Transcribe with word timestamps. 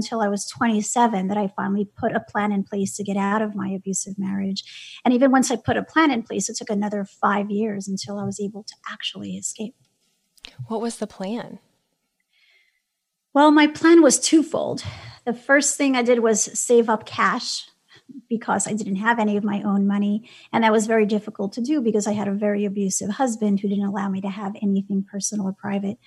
until 0.00 0.22
I 0.22 0.28
was 0.28 0.48
27 0.48 1.28
that 1.28 1.36
I 1.36 1.52
finally 1.54 1.86
put 1.98 2.12
a 2.12 2.20
plan 2.20 2.52
in 2.52 2.64
place 2.64 2.96
to 2.96 3.04
get 3.04 3.18
out 3.18 3.42
of 3.42 3.54
my 3.54 3.68
abusive 3.68 4.18
marriage. 4.18 4.64
And 5.04 5.12
even 5.12 5.30
once 5.30 5.50
I 5.50 5.56
put 5.56 5.76
a 5.76 5.82
plan 5.82 6.10
in 6.10 6.22
place, 6.22 6.48
it 6.48 6.56
took 6.56 6.70
another 6.70 7.04
five 7.04 7.50
years 7.50 7.86
until 7.86 8.18
I 8.18 8.24
was 8.24 8.40
able 8.40 8.62
to 8.62 8.74
actually 8.90 9.36
escape. 9.36 9.74
What 10.68 10.80
was 10.80 10.96
the 10.96 11.06
plan? 11.06 11.58
Well, 13.34 13.50
my 13.50 13.66
plan 13.66 14.02
was 14.02 14.18
twofold. 14.18 14.82
The 15.26 15.34
first 15.34 15.76
thing 15.76 15.94
I 15.94 16.02
did 16.02 16.20
was 16.20 16.42
save 16.58 16.88
up 16.88 17.04
cash 17.04 17.68
because 18.28 18.66
I 18.66 18.72
didn't 18.72 18.96
have 18.96 19.18
any 19.18 19.36
of 19.36 19.44
my 19.44 19.62
own 19.62 19.86
money. 19.86 20.28
And 20.52 20.64
that 20.64 20.72
was 20.72 20.86
very 20.86 21.04
difficult 21.04 21.52
to 21.52 21.60
do 21.60 21.82
because 21.82 22.06
I 22.06 22.12
had 22.12 22.26
a 22.26 22.32
very 22.32 22.64
abusive 22.64 23.10
husband 23.10 23.60
who 23.60 23.68
didn't 23.68 23.84
allow 23.84 24.08
me 24.08 24.22
to 24.22 24.30
have 24.30 24.56
anything 24.62 25.04
personal 25.04 25.46
or 25.46 25.52
private. 25.52 25.98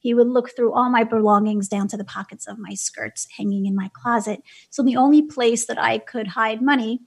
He 0.00 0.14
would 0.14 0.28
look 0.28 0.56
through 0.56 0.72
all 0.72 0.90
my 0.90 1.04
belongings 1.04 1.68
down 1.68 1.86
to 1.88 1.96
the 1.96 2.04
pockets 2.04 2.48
of 2.48 2.58
my 2.58 2.74
skirts 2.74 3.28
hanging 3.36 3.66
in 3.66 3.76
my 3.76 3.90
closet. 3.92 4.42
So 4.70 4.82
the 4.82 4.96
only 4.96 5.22
place 5.22 5.66
that 5.66 5.78
I 5.78 5.98
could 5.98 6.28
hide 6.28 6.62
money 6.62 7.00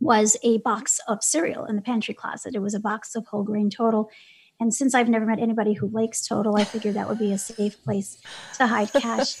was 0.00 0.36
a 0.42 0.58
box 0.58 1.00
of 1.08 1.22
cereal 1.22 1.64
in 1.64 1.76
the 1.76 1.82
pantry 1.82 2.14
closet. 2.14 2.54
It 2.54 2.62
was 2.62 2.74
a 2.74 2.80
box 2.80 3.14
of 3.14 3.26
whole 3.26 3.42
grain 3.42 3.70
total. 3.70 4.08
And 4.58 4.72
since 4.72 4.94
I've 4.94 5.08
never 5.08 5.26
met 5.26 5.38
anybody 5.38 5.74
who 5.74 5.88
likes 5.88 6.26
total, 6.26 6.56
I 6.56 6.64
figured 6.64 6.94
that 6.94 7.08
would 7.08 7.18
be 7.18 7.32
a 7.32 7.38
safe 7.38 7.82
place 7.82 8.18
to 8.56 8.66
hide 8.66 8.92
cash. 8.92 9.36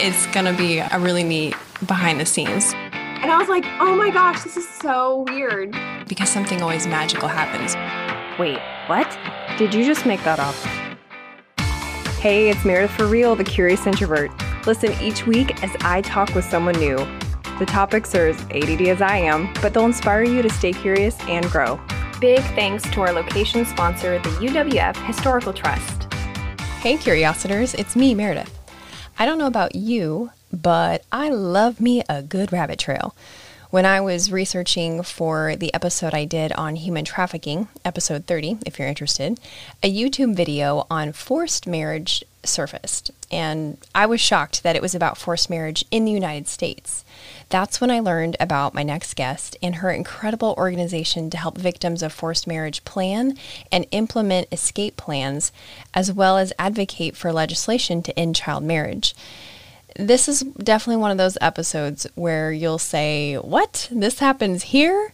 it's 0.00 0.26
going 0.28 0.46
to 0.46 0.52
be 0.54 0.78
a 0.78 0.98
really 0.98 1.22
neat 1.22 1.54
behind 1.86 2.20
the 2.20 2.26
scenes. 2.26 2.72
And 2.74 3.30
I 3.30 3.38
was 3.38 3.48
like, 3.48 3.64
oh 3.80 3.94
my 3.94 4.10
gosh, 4.10 4.42
this 4.42 4.56
is 4.56 4.68
so 4.68 5.24
weird. 5.28 5.76
Because 6.08 6.28
something 6.28 6.62
always 6.62 6.86
magical 6.86 7.28
happens. 7.28 7.74
Wait, 8.38 8.58
what? 8.88 9.18
Did 9.58 9.74
you 9.74 9.84
just 9.84 10.06
make 10.06 10.22
that 10.24 10.38
up? 10.38 10.85
Hey, 12.26 12.50
it's 12.50 12.64
Meredith 12.64 12.90
for 12.90 13.06
Real, 13.06 13.36
the 13.36 13.44
Curious 13.44 13.86
Introvert. 13.86 14.32
Listen 14.66 14.92
each 15.00 15.28
week 15.28 15.62
as 15.62 15.70
I 15.82 16.02
talk 16.02 16.34
with 16.34 16.44
someone 16.44 16.74
new. 16.74 16.96
The 17.60 17.66
topics 17.66 18.16
are 18.16 18.26
as 18.26 18.40
ADD 18.50 18.88
as 18.88 19.00
I 19.00 19.18
am, 19.18 19.48
but 19.62 19.72
they'll 19.72 19.84
inspire 19.84 20.24
you 20.24 20.42
to 20.42 20.50
stay 20.50 20.72
curious 20.72 21.16
and 21.28 21.48
grow. 21.52 21.80
Big 22.20 22.40
thanks 22.56 22.82
to 22.90 23.00
our 23.02 23.12
location 23.12 23.64
sponsor, 23.64 24.18
the 24.18 24.28
UWF 24.30 24.96
Historical 25.06 25.52
Trust. 25.52 26.12
Hey, 26.80 26.96
Curiositors, 26.96 27.74
it's 27.74 27.94
me, 27.94 28.12
Meredith. 28.12 28.58
I 29.20 29.24
don't 29.24 29.38
know 29.38 29.46
about 29.46 29.76
you, 29.76 30.32
but 30.52 31.04
I 31.12 31.28
love 31.28 31.80
me 31.80 32.02
a 32.08 32.24
good 32.24 32.52
rabbit 32.52 32.80
trail. 32.80 33.14
When 33.76 33.84
I 33.84 34.00
was 34.00 34.32
researching 34.32 35.02
for 35.02 35.54
the 35.54 35.74
episode 35.74 36.14
I 36.14 36.24
did 36.24 36.50
on 36.52 36.76
human 36.76 37.04
trafficking, 37.04 37.68
episode 37.84 38.24
30, 38.24 38.60
if 38.64 38.78
you're 38.78 38.88
interested, 38.88 39.38
a 39.82 39.94
YouTube 39.94 40.34
video 40.34 40.86
on 40.90 41.12
forced 41.12 41.66
marriage 41.66 42.24
surfaced. 42.42 43.10
And 43.30 43.76
I 43.94 44.06
was 44.06 44.18
shocked 44.18 44.62
that 44.62 44.76
it 44.76 44.80
was 44.80 44.94
about 44.94 45.18
forced 45.18 45.50
marriage 45.50 45.84
in 45.90 46.06
the 46.06 46.10
United 46.10 46.48
States. 46.48 47.04
That's 47.50 47.78
when 47.78 47.90
I 47.90 48.00
learned 48.00 48.34
about 48.40 48.72
my 48.72 48.82
next 48.82 49.12
guest 49.12 49.58
and 49.62 49.74
her 49.74 49.90
incredible 49.90 50.54
organization 50.56 51.28
to 51.28 51.36
help 51.36 51.58
victims 51.58 52.02
of 52.02 52.14
forced 52.14 52.46
marriage 52.46 52.82
plan 52.86 53.36
and 53.70 53.86
implement 53.90 54.48
escape 54.50 54.96
plans, 54.96 55.52
as 55.92 56.10
well 56.10 56.38
as 56.38 56.50
advocate 56.58 57.14
for 57.14 57.30
legislation 57.30 58.02
to 58.04 58.18
end 58.18 58.36
child 58.36 58.64
marriage 58.64 59.14
this 59.98 60.28
is 60.28 60.40
definitely 60.40 61.00
one 61.00 61.10
of 61.10 61.18
those 61.18 61.38
episodes 61.40 62.06
where 62.14 62.52
you'll 62.52 62.78
say, 62.78 63.36
What? 63.36 63.88
This 63.90 64.18
happens 64.18 64.64
here? 64.64 65.12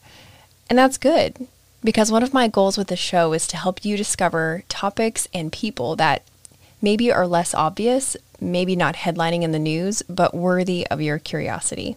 And 0.69 0.79
that's 0.79 0.99
good 0.99 1.49
because 1.85 2.13
one 2.13 2.23
of 2.23 2.33
my 2.33 2.49
goals 2.49 2.79
with 2.79 2.89
the 2.89 2.97
show 2.97 3.33
is 3.33 3.47
to 3.49 3.57
help 3.57 3.85
you 3.85 3.97
discover 3.97 4.63
topics 4.69 5.29
and 5.35 5.53
people 5.53 5.97
that 5.97 6.23
maybe 6.81 7.13
are 7.13 7.27
less 7.27 7.55
obvious, 7.55 8.17
maybe 8.41 8.77
not 8.77 8.97
headlining 8.97 9.43
in 9.43 9.53
the 9.53 9.59
news, 9.59 10.03
but 10.09 10.35
worthy 10.35 10.87
of 10.89 11.01
your 11.01 11.19
curiosity. 11.19 11.97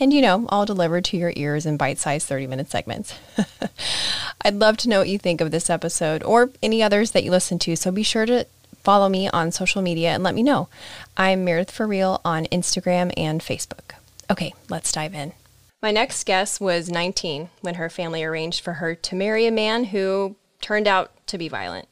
And 0.00 0.12
you 0.12 0.22
know, 0.22 0.46
all 0.48 0.64
delivered 0.64 1.04
to 1.06 1.16
your 1.16 1.32
ears 1.34 1.66
in 1.66 1.76
bite 1.76 1.98
sized 1.98 2.28
30 2.28 2.46
minute 2.46 2.70
segments. 2.70 3.14
I'd 4.42 4.54
love 4.54 4.76
to 4.78 4.88
know 4.88 5.00
what 5.00 5.08
you 5.08 5.18
think 5.18 5.40
of 5.40 5.50
this 5.50 5.68
episode 5.68 6.22
or 6.22 6.50
any 6.62 6.82
others 6.82 7.10
that 7.10 7.24
you 7.24 7.32
listen 7.32 7.58
to, 7.60 7.74
so 7.74 7.90
be 7.90 8.04
sure 8.04 8.26
to 8.26 8.46
follow 8.88 9.10
me 9.10 9.28
on 9.28 9.52
social 9.52 9.82
media 9.82 10.08
and 10.08 10.22
let 10.22 10.34
me 10.34 10.42
know. 10.42 10.66
I'm 11.14 11.44
Meredith 11.44 11.70
for 11.70 11.86
Real 11.86 12.22
on 12.24 12.46
Instagram 12.46 13.12
and 13.18 13.42
Facebook. 13.42 13.96
Okay, 14.30 14.54
let's 14.70 14.90
dive 14.90 15.14
in. 15.14 15.34
My 15.82 15.90
next 15.90 16.24
guest 16.24 16.58
was 16.58 16.88
19 16.88 17.50
when 17.60 17.74
her 17.74 17.90
family 17.90 18.24
arranged 18.24 18.64
for 18.64 18.72
her 18.72 18.94
to 18.94 19.14
marry 19.14 19.46
a 19.46 19.50
man 19.50 19.84
who 19.84 20.36
turned 20.62 20.88
out 20.88 21.10
to 21.26 21.36
be 21.36 21.48
violent. 21.48 21.86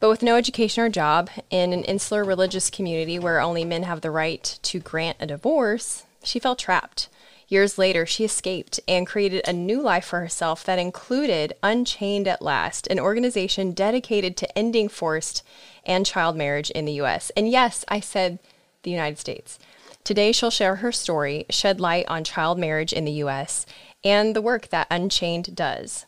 But 0.00 0.08
with 0.08 0.24
no 0.24 0.34
education 0.34 0.82
or 0.82 0.88
job, 0.88 1.30
in 1.50 1.72
an 1.72 1.84
insular 1.84 2.24
religious 2.24 2.68
community 2.68 3.20
where 3.20 3.40
only 3.40 3.64
men 3.64 3.84
have 3.84 4.00
the 4.00 4.10
right 4.10 4.58
to 4.60 4.80
grant 4.80 5.18
a 5.20 5.26
divorce, 5.28 6.04
she 6.24 6.40
felt 6.40 6.58
trapped. 6.58 7.08
Years 7.46 7.78
later, 7.78 8.04
she 8.04 8.24
escaped 8.24 8.78
and 8.86 9.06
created 9.06 9.40
a 9.46 9.54
new 9.54 9.80
life 9.80 10.04
for 10.04 10.20
herself 10.20 10.64
that 10.64 10.78
included 10.78 11.54
Unchained 11.62 12.28
at 12.28 12.42
Last, 12.42 12.86
an 12.88 13.00
organization 13.00 13.72
dedicated 13.72 14.36
to 14.36 14.58
ending 14.58 14.88
forced 14.88 15.42
and 15.88 16.06
child 16.06 16.36
marriage 16.36 16.70
in 16.70 16.84
the 16.84 16.92
U.S. 16.92 17.32
And 17.36 17.48
yes, 17.48 17.84
I 17.88 17.98
said 17.98 18.38
the 18.82 18.90
United 18.90 19.18
States. 19.18 19.58
Today, 20.04 20.30
she'll 20.32 20.50
share 20.50 20.76
her 20.76 20.92
story, 20.92 21.44
shed 21.50 21.80
light 21.80 22.06
on 22.08 22.24
child 22.24 22.58
marriage 22.58 22.92
in 22.92 23.04
the 23.04 23.12
U.S., 23.12 23.66
and 24.04 24.36
the 24.36 24.42
work 24.42 24.68
that 24.68 24.86
Unchained 24.90 25.56
does. 25.56 26.06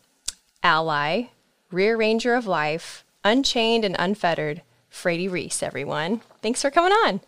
Ally, 0.62 1.24
rearranger 1.72 2.36
of 2.36 2.46
life, 2.46 3.04
unchained 3.24 3.84
and 3.84 3.96
unfettered, 3.98 4.62
Fraidy 4.92 5.30
Reiss, 5.30 5.62
everyone. 5.62 6.20
Thanks 6.42 6.62
for 6.62 6.70
coming 6.70 6.92
on. 6.92 7.20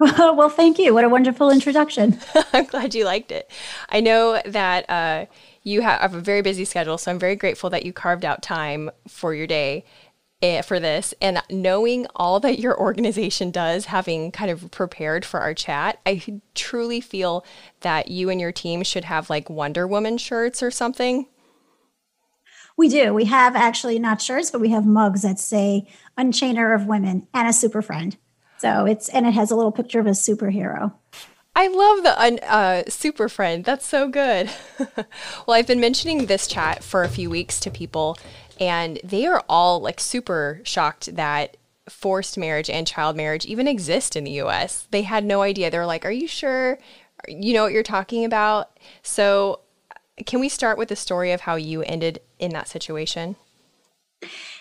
well, 0.36 0.48
thank 0.48 0.78
you. 0.78 0.92
What 0.92 1.04
a 1.04 1.08
wonderful 1.08 1.50
introduction. 1.50 2.18
I'm 2.52 2.66
glad 2.66 2.94
you 2.94 3.04
liked 3.04 3.30
it. 3.30 3.50
I 3.88 4.00
know 4.00 4.40
that 4.44 4.88
uh, 4.90 5.26
you 5.62 5.82
have 5.82 6.14
a 6.14 6.20
very 6.20 6.42
busy 6.42 6.64
schedule, 6.64 6.98
so 6.98 7.10
I'm 7.10 7.18
very 7.18 7.36
grateful 7.36 7.70
that 7.70 7.86
you 7.86 7.92
carved 7.92 8.24
out 8.24 8.42
time 8.42 8.90
for 9.06 9.34
your 9.34 9.46
day 9.46 9.84
for 10.62 10.80
this. 10.80 11.14
And 11.20 11.42
knowing 11.48 12.06
all 12.16 12.40
that 12.40 12.58
your 12.58 12.78
organization 12.78 13.50
does, 13.50 13.86
having 13.86 14.32
kind 14.32 14.50
of 14.50 14.70
prepared 14.70 15.24
for 15.24 15.40
our 15.40 15.54
chat, 15.54 16.00
I 16.04 16.40
truly 16.54 17.00
feel 17.00 17.44
that 17.80 18.08
you 18.08 18.28
and 18.28 18.40
your 18.40 18.52
team 18.52 18.82
should 18.82 19.04
have 19.04 19.30
like 19.30 19.48
Wonder 19.48 19.86
Woman 19.86 20.18
shirts 20.18 20.62
or 20.62 20.70
something. 20.70 21.26
We 22.76 22.88
do. 22.88 23.14
We 23.14 23.26
have 23.26 23.54
actually 23.54 23.98
not 23.98 24.20
shirts, 24.20 24.50
but 24.50 24.60
we 24.60 24.70
have 24.70 24.86
mugs 24.86 25.22
that 25.22 25.38
say 25.38 25.86
Unchainer 26.18 26.74
of 26.74 26.86
Women 26.86 27.28
and 27.32 27.48
a 27.48 27.52
super 27.52 27.82
friend. 27.82 28.16
So 28.58 28.86
it's 28.86 29.08
and 29.08 29.26
it 29.26 29.34
has 29.34 29.50
a 29.50 29.56
little 29.56 29.72
picture 29.72 30.00
of 30.00 30.06
a 30.06 30.10
superhero. 30.10 30.92
I 31.54 31.68
love 31.68 32.02
the 32.02 32.50
uh, 32.50 32.82
super 32.88 33.28
friend. 33.28 33.62
That's 33.62 33.86
so 33.86 34.08
good. 34.08 34.50
well, 34.96 35.54
I've 35.54 35.66
been 35.66 35.80
mentioning 35.80 36.24
this 36.24 36.46
chat 36.46 36.82
for 36.82 37.02
a 37.02 37.08
few 37.08 37.28
weeks 37.28 37.60
to 37.60 37.70
people, 37.70 38.16
and 38.62 39.00
they 39.02 39.26
are 39.26 39.42
all 39.48 39.80
like 39.80 39.98
super 39.98 40.60
shocked 40.62 41.16
that 41.16 41.56
forced 41.88 42.38
marriage 42.38 42.70
and 42.70 42.86
child 42.86 43.16
marriage 43.16 43.44
even 43.44 43.66
exist 43.66 44.14
in 44.14 44.22
the 44.22 44.40
US. 44.42 44.86
They 44.92 45.02
had 45.02 45.24
no 45.24 45.42
idea. 45.42 45.68
They're 45.68 45.84
like, 45.84 46.04
Are 46.04 46.12
you 46.12 46.28
sure 46.28 46.78
you 47.26 47.52
know 47.52 47.64
what 47.64 47.72
you're 47.72 47.82
talking 47.82 48.24
about? 48.24 48.78
So, 49.02 49.60
can 50.26 50.38
we 50.40 50.48
start 50.48 50.78
with 50.78 50.90
the 50.90 50.96
story 50.96 51.32
of 51.32 51.40
how 51.40 51.56
you 51.56 51.82
ended 51.82 52.20
in 52.38 52.52
that 52.52 52.68
situation? 52.68 53.34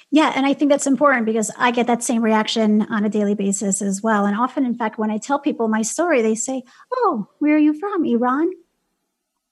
Yeah, 0.09 0.34
and 0.35 0.45
I 0.45 0.53
think 0.53 0.72
that's 0.72 0.88
important 0.88 1.25
because 1.25 1.51
I 1.57 1.69
get 1.72 1.88
that 1.88 2.03
same 2.03 2.23
reaction 2.23 2.81
on 2.84 3.06
a 3.06 3.09
daily 3.09 3.35
basis 3.35 3.81
as 3.81 4.01
well. 4.01 4.25
And 4.25 4.35
often, 4.35 4.66
in 4.66 4.75
fact, 4.75 4.97
when 4.97 5.11
I 5.11 5.17
tell 5.17 5.40
people 5.40 5.67
my 5.67 5.84
story, 5.84 6.22
they 6.22 6.35
say, 6.35 6.63
Oh, 6.91 7.28
where 7.38 7.56
are 7.56 7.59
you 7.59 7.78
from? 7.78 8.03
Iran? 8.06 8.50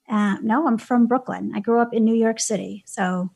Uh, 0.09 0.38
no, 0.42 0.66
I'm 0.66 0.80
from 0.80 1.06
Brooklyn. 1.06 1.52
I 1.54 1.59
grew 1.59 1.80
up 1.80 1.94
in 1.94 2.04
New 2.04 2.16
York 2.16 2.40
City. 2.40 2.84
So, 2.88 3.30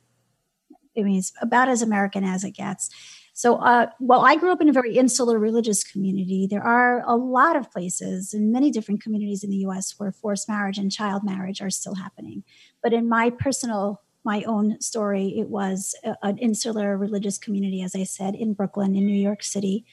I 0.97 1.01
mean, 1.01 1.19
it's 1.19 1.33
about 1.41 1.69
as 1.69 1.81
American 1.81 2.23
as 2.23 2.43
it 2.43 2.51
gets. 2.51 2.89
So, 3.35 3.55
uh, 3.55 3.87
while 3.97 4.21
I 4.21 4.35
grew 4.35 4.51
up 4.51 4.61
in 4.61 4.69
a 4.69 4.73
very 4.73 4.95
insular 4.95 5.39
religious 5.39 5.83
community, 5.83 6.47
there 6.47 6.61
are 6.61 7.03
a 7.07 7.15
lot 7.15 7.55
of 7.55 7.71
places 7.71 8.33
in 8.33 8.51
many 8.51 8.69
different 8.69 9.01
communities 9.01 9.43
in 9.43 9.49
the 9.49 9.65
US 9.67 9.95
where 9.97 10.11
forced 10.11 10.47
marriage 10.47 10.77
and 10.77 10.91
child 10.91 11.23
marriage 11.23 11.61
are 11.61 11.71
still 11.71 11.95
happening. 11.95 12.43
But 12.83 12.93
in 12.93 13.09
my 13.09 13.31
personal 13.31 14.01
my 14.23 14.43
own 14.43 14.79
story. 14.79 15.37
It 15.37 15.49
was 15.49 15.95
a, 16.03 16.15
an 16.23 16.37
insular 16.37 16.97
religious 16.97 17.37
community, 17.37 17.81
as 17.81 17.95
I 17.95 18.03
said, 18.03 18.35
in 18.35 18.53
Brooklyn, 18.53 18.95
in 18.95 19.05
New 19.05 19.19
York 19.19 19.43
City, 19.43 19.85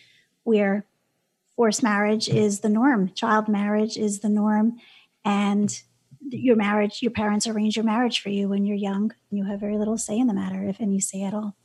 where 0.45 0.87
forced 1.57 1.83
marriage 1.83 2.29
is 2.29 2.61
the 2.61 2.69
norm, 2.69 3.13
child 3.13 3.49
marriage 3.49 3.97
is 3.97 4.21
the 4.21 4.29
norm, 4.29 4.77
and 5.25 5.83
your 6.21 6.57
marriage, 6.57 7.03
your 7.03 7.11
parents 7.11 7.47
arrange 7.47 7.77
your 7.77 7.85
marriage 7.85 8.21
for 8.21 8.29
you 8.29 8.49
when 8.49 8.65
you're 8.65 8.77
young. 8.77 9.13
You 9.31 9.45
have 9.45 9.61
very 9.61 9.79
little 9.79 9.99
say 9.99 10.19
in 10.19 10.27
the 10.27 10.35
matter, 10.35 10.65
if 10.65 10.81
any 10.81 11.01
say 11.01 11.23
at 11.23 11.35
all. 11.35 11.57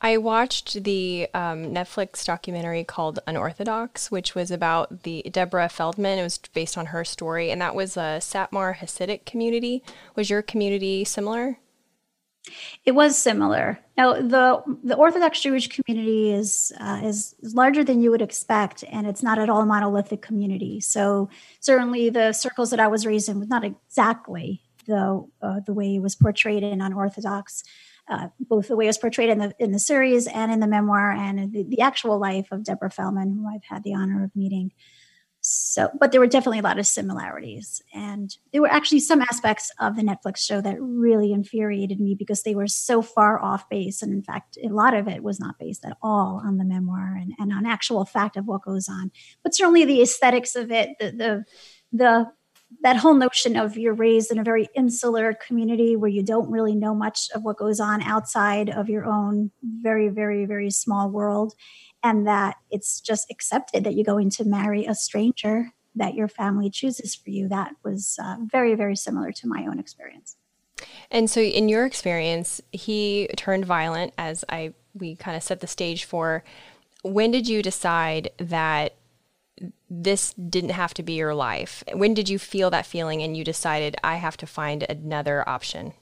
I 0.00 0.18
watched 0.18 0.84
the 0.84 1.28
um, 1.32 1.72
Netflix 1.72 2.24
documentary 2.24 2.84
called 2.84 3.20
Unorthodox, 3.26 4.10
which 4.10 4.34
was 4.34 4.50
about 4.50 5.04
the 5.04 5.22
Deborah 5.30 5.68
Feldman. 5.68 6.18
It 6.18 6.22
was 6.22 6.38
based 6.52 6.76
on 6.76 6.86
her 6.86 7.04
story, 7.04 7.50
and 7.50 7.60
that 7.60 7.74
was 7.74 7.96
a 7.96 8.20
Satmar 8.20 8.76
Hasidic 8.76 9.24
community. 9.24 9.82
Was 10.14 10.28
your 10.28 10.42
community 10.42 11.04
similar? 11.04 11.58
It 12.84 12.92
was 12.92 13.16
similar. 13.16 13.78
Now, 13.96 14.14
the 14.14 14.62
the 14.82 14.96
Orthodox 14.96 15.40
Jewish 15.40 15.68
community 15.68 16.30
is 16.30 16.72
uh, 16.78 17.00
is 17.02 17.34
larger 17.42 17.82
than 17.84 18.02
you 18.02 18.10
would 18.10 18.22
expect, 18.22 18.84
and 18.90 19.06
it's 19.06 19.22
not 19.22 19.38
at 19.38 19.48
all 19.48 19.62
a 19.62 19.66
monolithic 19.66 20.20
community. 20.20 20.80
So, 20.80 21.30
certainly, 21.60 22.10
the 22.10 22.32
circles 22.32 22.70
that 22.70 22.80
I 22.80 22.88
was 22.88 23.06
raised 23.06 23.28
in 23.28 23.38
was 23.38 23.48
not 23.48 23.64
exactly 23.64 24.60
the 24.86 25.26
uh, 25.40 25.60
the 25.66 25.72
way 25.72 25.96
it 25.96 26.02
was 26.02 26.14
portrayed 26.14 26.62
in 26.62 26.80
unorthodox. 26.80 27.64
Uh, 28.06 28.28
both 28.38 28.68
the 28.68 28.76
way 28.76 28.84
it 28.84 28.88
was 28.88 28.98
portrayed 28.98 29.30
in 29.30 29.38
the 29.38 29.54
in 29.58 29.72
the 29.72 29.78
series 29.78 30.26
and 30.26 30.52
in 30.52 30.60
the 30.60 30.66
memoir, 30.66 31.10
and 31.12 31.52
the, 31.52 31.62
the 31.62 31.80
actual 31.80 32.18
life 32.18 32.48
of 32.50 32.64
Deborah 32.64 32.90
Feldman, 32.90 33.32
who 33.32 33.48
I've 33.48 33.64
had 33.64 33.82
the 33.82 33.94
honor 33.94 34.22
of 34.22 34.36
meeting 34.36 34.72
so 35.46 35.90
but 36.00 36.10
there 36.10 36.22
were 36.22 36.26
definitely 36.26 36.60
a 36.60 36.62
lot 36.62 36.78
of 36.78 36.86
similarities. 36.86 37.82
And 37.92 38.34
there 38.52 38.62
were 38.62 38.72
actually 38.72 39.00
some 39.00 39.20
aspects 39.20 39.70
of 39.78 39.94
the 39.94 40.02
netflix 40.02 40.38
show 40.38 40.62
that 40.62 40.80
really 40.80 41.32
infuriated 41.32 42.00
me 42.00 42.14
because 42.18 42.42
they 42.42 42.54
were 42.54 42.66
so 42.66 43.02
far 43.02 43.38
off 43.38 43.68
base. 43.68 44.00
And 44.00 44.10
in 44.10 44.22
fact 44.22 44.56
a 44.64 44.68
lot 44.68 44.94
of 44.94 45.06
it 45.06 45.22
was 45.22 45.38
not 45.38 45.58
based 45.58 45.84
at 45.84 45.98
all 46.02 46.40
on 46.42 46.56
the 46.56 46.64
memoir 46.64 47.14
and, 47.20 47.34
and 47.38 47.52
on 47.52 47.66
actual 47.66 48.06
fact 48.06 48.38
of 48.38 48.46
what 48.46 48.62
goes 48.62 48.88
on. 48.88 49.10
But 49.42 49.54
certainly 49.54 49.84
the 49.84 50.00
aesthetics 50.00 50.56
of 50.56 50.72
it 50.72 50.90
the 50.98 51.10
the 51.10 51.44
the 51.92 52.26
that 52.82 52.96
whole 52.96 53.14
notion 53.14 53.56
of 53.56 53.76
you're 53.76 53.94
raised 53.94 54.32
in 54.32 54.38
a 54.38 54.44
very 54.44 54.68
insular 54.74 55.34
community 55.34 55.94
where 55.94 56.10
you 56.10 56.22
don't 56.22 56.50
really 56.50 56.74
know 56.74 56.94
much 56.94 57.28
of 57.34 57.42
what 57.42 57.58
goes 57.58 57.80
on 57.80 58.02
outside 58.02 58.70
of 58.70 58.88
your 58.88 59.04
own 59.04 59.50
very 59.62 60.08
very 60.08 60.46
very 60.46 60.70
small 60.70 61.10
world 61.10 61.54
and 62.04 62.26
that 62.26 62.56
it's 62.70 63.00
just 63.00 63.30
accepted 63.30 63.82
that 63.82 63.94
you're 63.94 64.04
going 64.04 64.28
to 64.28 64.44
marry 64.44 64.84
a 64.84 64.94
stranger 64.94 65.72
that 65.96 66.14
your 66.14 66.28
family 66.28 66.68
chooses 66.68 67.14
for 67.14 67.30
you. 67.30 67.48
That 67.48 67.74
was 67.82 68.18
uh, 68.22 68.36
very, 68.40 68.74
very 68.74 68.94
similar 68.94 69.32
to 69.32 69.48
my 69.48 69.66
own 69.66 69.78
experience. 69.78 70.36
And 71.10 71.30
so, 71.30 71.40
in 71.40 71.68
your 71.68 71.86
experience, 71.86 72.60
he 72.72 73.28
turned 73.36 73.64
violent, 73.64 74.12
as 74.18 74.44
I 74.48 74.74
we 74.92 75.16
kind 75.16 75.36
of 75.36 75.42
set 75.42 75.60
the 75.60 75.66
stage 75.66 76.04
for. 76.04 76.44
When 77.02 77.30
did 77.30 77.48
you 77.48 77.62
decide 77.62 78.30
that 78.38 78.96
this 79.88 80.34
didn't 80.34 80.70
have 80.70 80.94
to 80.94 81.02
be 81.02 81.14
your 81.14 81.34
life? 81.34 81.84
When 81.92 82.14
did 82.14 82.28
you 82.28 82.38
feel 82.38 82.70
that 82.70 82.86
feeling 82.86 83.22
and 83.22 83.36
you 83.36 83.44
decided 83.44 83.96
I 84.02 84.16
have 84.16 84.36
to 84.38 84.46
find 84.46 84.82
another 84.84 85.48
option? 85.48 85.92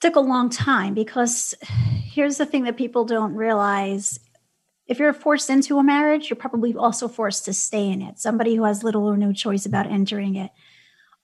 Took 0.00 0.16
a 0.16 0.20
long 0.20 0.48
time 0.48 0.94
because 0.94 1.54
here's 2.04 2.38
the 2.38 2.46
thing 2.46 2.64
that 2.64 2.76
people 2.76 3.04
don't 3.04 3.34
realize 3.34 4.20
if 4.86 4.98
you're 4.98 5.12
forced 5.12 5.50
into 5.50 5.78
a 5.78 5.84
marriage, 5.84 6.30
you're 6.30 6.36
probably 6.36 6.74
also 6.74 7.08
forced 7.08 7.44
to 7.44 7.52
stay 7.52 7.88
in 7.88 8.00
it. 8.00 8.18
Somebody 8.18 8.54
who 8.54 8.64
has 8.64 8.82
little 8.82 9.06
or 9.06 9.16
no 9.16 9.32
choice 9.32 9.66
about 9.66 9.86
entering 9.86 10.34
it 10.36 10.50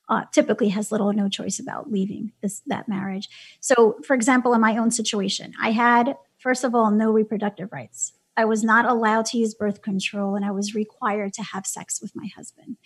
uh, 0.08 0.24
typically 0.32 0.68
has 0.68 0.92
little 0.92 1.10
or 1.10 1.14
no 1.14 1.28
choice 1.28 1.58
about 1.58 1.90
leaving 1.90 2.32
this 2.42 2.60
that 2.66 2.88
marriage. 2.88 3.28
So, 3.60 3.98
for 4.04 4.14
example, 4.14 4.52
in 4.54 4.60
my 4.60 4.76
own 4.76 4.90
situation, 4.90 5.54
I 5.60 5.70
had 5.70 6.16
first 6.38 6.62
of 6.62 6.74
all 6.74 6.90
no 6.90 7.10
reproductive 7.10 7.72
rights. 7.72 8.12
I 8.36 8.44
was 8.44 8.64
not 8.64 8.84
allowed 8.84 9.26
to 9.26 9.38
use 9.38 9.54
birth 9.54 9.80
control, 9.80 10.34
and 10.34 10.44
I 10.44 10.50
was 10.50 10.74
required 10.74 11.32
to 11.34 11.42
have 11.42 11.66
sex 11.66 12.02
with 12.02 12.14
my 12.14 12.28
husband. 12.36 12.76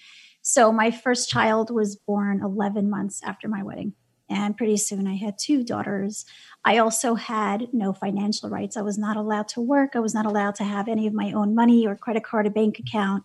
So, 0.42 0.70
my 0.70 0.90
first 0.90 1.28
child 1.28 1.70
was 1.70 1.96
born 1.96 2.40
11 2.42 2.88
months 2.88 3.20
after 3.24 3.48
my 3.48 3.62
wedding. 3.62 3.94
And 4.30 4.56
pretty 4.56 4.76
soon 4.76 5.06
I 5.06 5.16
had 5.16 5.38
two 5.38 5.64
daughters. 5.64 6.26
I 6.64 6.78
also 6.78 7.14
had 7.14 7.68
no 7.72 7.92
financial 7.92 8.50
rights. 8.50 8.76
I 8.76 8.82
was 8.82 8.98
not 8.98 9.16
allowed 9.16 9.48
to 9.48 9.60
work. 9.60 9.92
I 9.94 10.00
was 10.00 10.14
not 10.14 10.26
allowed 10.26 10.54
to 10.56 10.64
have 10.64 10.86
any 10.86 11.06
of 11.06 11.14
my 11.14 11.32
own 11.32 11.54
money 11.54 11.86
or 11.86 11.96
credit 11.96 12.24
card 12.24 12.46
or 12.46 12.50
bank 12.50 12.78
account. 12.78 13.24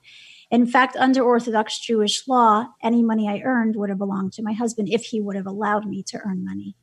In 0.49 0.65
fact, 0.65 0.95
under 0.95 1.21
Orthodox 1.21 1.79
Jewish 1.79 2.27
law, 2.27 2.67
any 2.81 3.03
money 3.03 3.27
I 3.27 3.41
earned 3.43 3.75
would 3.75 3.89
have 3.89 3.97
belonged 3.97 4.33
to 4.33 4.43
my 4.43 4.53
husband 4.53 4.87
if 4.89 5.05
he 5.05 5.19
would 5.19 5.35
have 5.35 5.47
allowed 5.47 5.85
me 5.85 6.03
to 6.03 6.19
earn 6.23 6.45
money. 6.45 6.75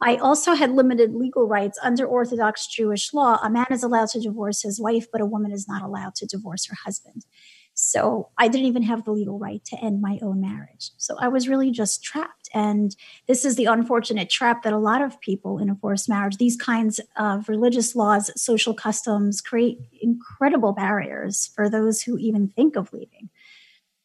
I 0.00 0.16
also 0.16 0.54
had 0.54 0.72
limited 0.72 1.14
legal 1.14 1.46
rights 1.46 1.78
under 1.82 2.04
Orthodox 2.04 2.66
Jewish 2.66 3.14
law. 3.14 3.38
A 3.42 3.48
man 3.48 3.66
is 3.70 3.82
allowed 3.82 4.08
to 4.10 4.20
divorce 4.20 4.62
his 4.62 4.80
wife, 4.80 5.06
but 5.10 5.20
a 5.20 5.26
woman 5.26 5.52
is 5.52 5.66
not 5.68 5.82
allowed 5.82 6.14
to 6.16 6.26
divorce 6.26 6.66
her 6.66 6.76
husband. 6.84 7.24
So 7.74 8.28
I 8.38 8.48
didn't 8.48 8.68
even 8.68 8.84
have 8.84 9.04
the 9.04 9.10
legal 9.10 9.38
right 9.38 9.64
to 9.66 9.76
end 9.76 10.00
my 10.00 10.18
own 10.22 10.40
marriage. 10.40 10.92
So 10.96 11.16
I 11.18 11.28
was 11.28 11.48
really 11.48 11.72
just 11.72 12.02
trapped. 12.04 12.48
And 12.54 12.94
this 13.26 13.44
is 13.44 13.56
the 13.56 13.64
unfortunate 13.64 14.30
trap 14.30 14.62
that 14.62 14.72
a 14.72 14.78
lot 14.78 15.02
of 15.02 15.20
people 15.20 15.58
in 15.58 15.68
a 15.68 15.74
forced 15.74 16.08
marriage, 16.08 16.36
these 16.36 16.56
kinds 16.56 17.00
of 17.16 17.48
religious 17.48 17.96
laws, 17.96 18.30
social 18.40 18.74
customs 18.74 19.40
create 19.40 19.78
incredible 20.00 20.72
barriers 20.72 21.50
for 21.54 21.68
those 21.68 22.02
who 22.02 22.16
even 22.16 22.48
think 22.48 22.76
of 22.76 22.92
leaving. 22.92 23.28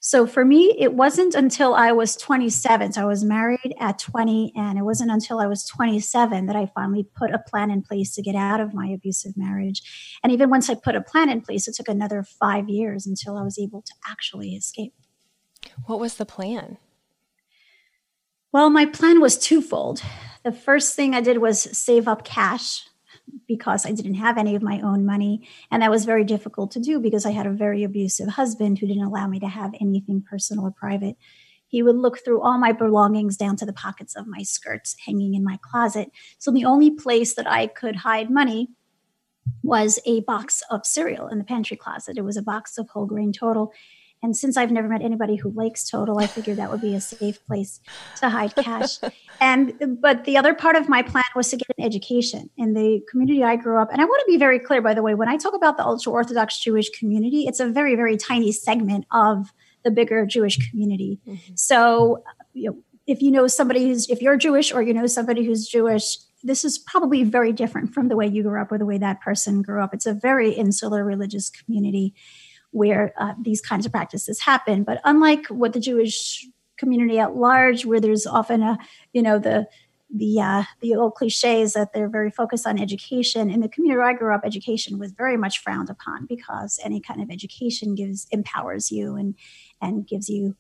So 0.02 0.26
for 0.26 0.46
me, 0.46 0.74
it 0.80 0.94
wasn't 0.94 1.36
until 1.36 1.76
I 1.76 1.92
was 1.92 2.16
27. 2.16 2.94
So 2.94 3.02
I 3.02 3.06
was 3.06 3.24
married 3.24 3.76
at 3.80 4.00
20, 4.00 4.54
and 4.56 4.80
it 4.80 4.84
wasn't 4.84 5.12
until 5.12 5.40
I 5.40 5.46
was 5.48 5.66
27 5.66 6.46
that 6.46 6.56
I 6.56 6.72
finally 6.74 7.06
put 7.18 7.32
a 7.32 7.40
plan 7.40 7.70
in 7.70 7.82
place 7.82 8.16
to 8.16 8.22
get 8.22 8.36
out 8.36 8.62
of 8.62 8.74
my 8.74 8.88
abusive 8.88 9.34
marriage. 9.36 9.82
And 10.24 10.32
even 10.32 10.50
once 10.50 10.70
I 10.70 10.76
put 10.76 10.96
a 10.96 11.02
plan 11.02 11.30
in 11.30 11.42
place, 11.42 11.68
it 11.68 11.76
took 11.76 11.90
another 11.90 12.24
five 12.24 12.70
years 12.70 13.06
until 13.06 13.38
I 13.38 13.44
was 13.44 13.60
able 13.60 13.82
to 13.82 13.94
actually 14.10 14.56
escape. 14.56 14.94
What 15.86 16.00
was 16.00 16.16
the 16.16 16.26
plan? 16.26 16.78
Well, 18.54 18.70
my 18.70 18.86
plan 18.86 19.20
was 19.20 19.38
twofold. 19.38 20.02
The 20.44 20.54
first 20.54 20.96
thing 20.96 21.14
I 21.14 21.22
did 21.22 21.40
was 21.40 21.62
save 21.78 22.08
up 22.08 22.24
cash 22.24 22.86
because 23.48 23.86
I 23.86 23.92
didn't 23.92 24.16
have 24.16 24.38
any 24.38 24.56
of 24.56 24.62
my 24.62 24.80
own 24.82 25.06
money. 25.06 25.48
And 25.72 25.82
that 25.82 25.92
was 25.92 26.06
very 26.06 26.24
difficult 26.24 26.72
to 26.72 26.80
do 26.80 27.00
because 27.00 27.26
I 27.26 27.32
had 27.32 27.48
a 27.48 27.52
very 27.52 27.84
abusive 27.84 28.30
husband 28.30 28.80
who 28.80 28.88
didn't 28.88 29.04
allow 29.04 29.28
me 29.28 29.40
to 29.40 29.48
have 29.48 29.74
anything 29.80 30.24
personal 30.28 30.66
or 30.66 30.72
private. 30.72 31.16
He 31.68 31.84
would 31.84 31.96
look 31.96 32.24
through 32.24 32.42
all 32.42 32.58
my 32.58 32.72
belongings 32.72 33.38
down 33.38 33.56
to 33.58 33.66
the 33.66 33.74
pockets 33.74 34.16
of 34.16 34.28
my 34.28 34.42
skirts 34.42 34.96
hanging 35.06 35.36
in 35.36 35.44
my 35.44 35.60
closet. 35.62 36.12
So 36.40 36.52
the 36.52 36.66
only 36.66 36.92
place 36.92 37.36
that 37.36 37.50
I 37.50 37.68
could 37.68 37.98
hide 37.98 38.30
money 38.30 38.70
was 39.64 40.00
a 40.06 40.22
box 40.22 40.64
of 40.70 40.86
cereal 40.86 41.28
in 41.28 41.38
the 41.38 41.44
pantry 41.44 41.78
closet. 41.78 42.18
It 42.18 42.24
was 42.24 42.38
a 42.38 42.42
box 42.42 42.78
of 42.78 42.90
whole 42.90 43.06
grain 43.06 43.34
total. 43.34 43.72
And 44.22 44.36
since 44.36 44.58
I've 44.58 44.72
never 44.72 44.90
met 44.90 45.02
anybody 45.02 45.38
who 45.38 45.52
likes 45.52 45.90
Total, 45.90 46.20
I 46.20 46.28
figured 46.28 46.58
that 46.58 46.70
would 46.70 46.82
be 46.82 46.94
a 46.94 47.02
safe 47.02 47.46
place 47.48 47.80
to 48.18 48.30
hide 48.30 48.54
cash. 48.56 48.98
and 49.42 49.98
but 50.02 50.26
the 50.26 50.38
other 50.38 50.54
part 50.54 50.76
of 50.76 50.90
my 50.90 51.02
plan 51.02 51.24
was 51.36 51.50
to 51.50 51.58
get 51.58 51.68
an 51.78 51.86
education 51.86 52.50
in 52.58 52.74
the 52.74 53.02
community 53.10 53.44
I 53.44 53.56
grew 53.56 53.82
up. 53.82 53.90
And 53.92 54.02
I 54.02 54.06
want 54.06 54.20
to 54.26 54.32
be 54.32 54.38
very 54.38 54.60
clear, 54.60 54.82
by 54.82 54.94
the 54.94 55.02
way, 55.02 55.16
when 55.16 55.30
I 55.30 55.38
talk 55.38 55.54
about 55.56 55.78
the 55.78 55.86
ultra 55.86 56.12
Orthodox 56.12 56.60
Jewish 56.60 56.90
community, 56.90 57.46
it's 57.48 57.60
a 57.60 57.70
very, 57.70 57.96
very 57.96 58.18
tiny 58.18 58.52
segment 58.52 59.06
of 59.12 59.54
the 59.84 59.92
bigger 59.92 60.26
Jewish 60.26 60.58
community. 60.70 61.20
Mm-hmm. 61.26 61.56
So 61.56 62.24
you 62.54 62.72
know, 62.72 62.78
if 63.08 63.22
you 63.22 63.32
know 63.32 63.48
somebody 63.48 63.88
who's 63.88 64.10
if 64.10 64.22
you're 64.22 64.38
Jewish 64.38 64.74
or 64.74 64.82
you 64.82 64.94
know 64.94 65.08
somebody 65.08 65.46
who's 65.46 65.68
Jewish, 65.68 66.18
this 66.44 66.66
is 66.66 66.78
probably 66.78 67.24
very 67.24 67.54
different 67.54 67.94
from 67.94 68.08
the 68.08 68.16
way 68.16 68.28
you 68.28 68.44
grew 68.44 68.62
up 68.62 68.72
or 68.72 68.78
the 68.78 68.86
way 68.86 68.98
that 68.98 69.22
person 69.22 69.62
grew 69.62 69.82
up. 69.82 69.94
It's 69.94 70.06
a 70.06 70.14
very 70.14 70.52
insular 70.52 71.04
religious 71.04 71.50
community 71.50 72.14
where 72.72 73.14
uh, 73.18 73.34
these 73.42 73.62
kinds 73.62 73.86
of 73.86 73.92
practices 73.92 74.40
happen. 74.40 74.84
But 74.84 75.02
unlike 75.04 75.48
what 75.48 75.74
the 75.74 75.80
Jewish 75.80 76.48
community 76.78 77.20
at 77.20 77.36
large, 77.36 77.86
where 77.86 78.00
there's 78.00 78.26
often 78.26 78.62
a, 78.62 78.78
you 79.14 79.22
know, 79.22 79.40
the 79.40 79.68
the 80.12 80.42
uh, 80.42 80.64
the 80.82 80.96
old 80.96 81.16
cliches 81.16 81.74
that 81.74 81.94
they're 81.94 82.10
very 82.10 82.32
focused 82.32 82.66
on 82.66 82.80
education. 82.80 83.50
In 83.50 83.60
the 83.60 83.70
community 83.70 83.98
where 83.98 84.08
I 84.08 84.14
grew 84.14 84.34
up, 84.34 84.42
education 84.44 84.98
was 84.98 85.12
very 85.12 85.38
much 85.38 85.60
frowned 85.60 85.90
upon 85.90 86.26
because 86.26 86.80
any 86.84 87.00
kind 87.00 87.22
of 87.22 87.30
education 87.30 87.96
gives 87.96 88.28
empowers 88.32 88.92
you 88.92 89.16
and 89.16 89.36
and 89.82 90.08
gives 90.08 90.30
you 90.30 90.56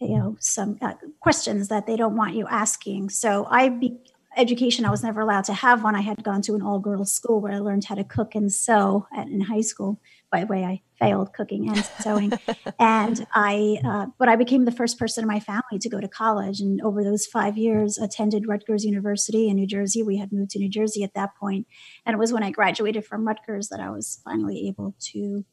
you 0.00 0.16
know 0.16 0.36
some 0.38 0.78
uh, 0.80 0.94
questions 1.20 1.68
that 1.68 1.86
they 1.86 1.96
don't 1.96 2.16
want 2.16 2.34
you 2.34 2.46
asking. 2.46 3.10
So 3.10 3.46
I 3.50 3.68
be, 3.68 3.98
education 4.36 4.84
I 4.84 4.90
was 4.90 5.02
never 5.02 5.22
allowed 5.22 5.44
to 5.44 5.54
have 5.54 5.82
one. 5.82 5.96
I 5.96 6.00
had 6.00 6.22
gone 6.22 6.42
to 6.42 6.54
an 6.54 6.62
all 6.62 6.78
girls 6.78 7.12
school 7.12 7.40
where 7.40 7.52
I 7.52 7.58
learned 7.58 7.84
how 7.84 7.96
to 7.96 8.04
cook 8.04 8.36
and 8.36 8.52
sew 8.52 9.08
at, 9.12 9.26
in 9.26 9.40
high 9.40 9.62
school 9.62 10.00
by 10.30 10.40
the 10.40 10.46
way, 10.46 10.64
I 10.64 10.82
failed 10.98 11.32
cooking 11.32 11.68
and 11.68 11.84
sewing. 12.00 12.32
and 12.78 13.26
I, 13.34 13.78
uh, 13.84 14.06
but 14.18 14.28
I 14.28 14.36
became 14.36 14.64
the 14.64 14.72
first 14.72 14.98
person 14.98 15.24
in 15.24 15.28
my 15.28 15.40
family 15.40 15.78
to 15.80 15.88
go 15.88 16.00
to 16.00 16.08
college. 16.08 16.60
And 16.60 16.80
over 16.82 17.02
those 17.02 17.26
five 17.26 17.56
years, 17.56 17.98
attended 17.98 18.46
Rutgers 18.46 18.84
University 18.84 19.48
in 19.48 19.56
New 19.56 19.66
Jersey. 19.66 20.02
We 20.02 20.18
had 20.18 20.32
moved 20.32 20.50
to 20.50 20.58
New 20.58 20.68
Jersey 20.68 21.02
at 21.02 21.14
that 21.14 21.34
point, 21.36 21.66
and 22.04 22.14
it 22.14 22.18
was 22.18 22.32
when 22.32 22.42
I 22.42 22.50
graduated 22.50 23.06
from 23.06 23.26
Rutgers 23.26 23.68
that 23.68 23.80
I 23.80 23.90
was 23.90 24.20
finally 24.24 24.68
able 24.68 24.94
to 25.12 25.44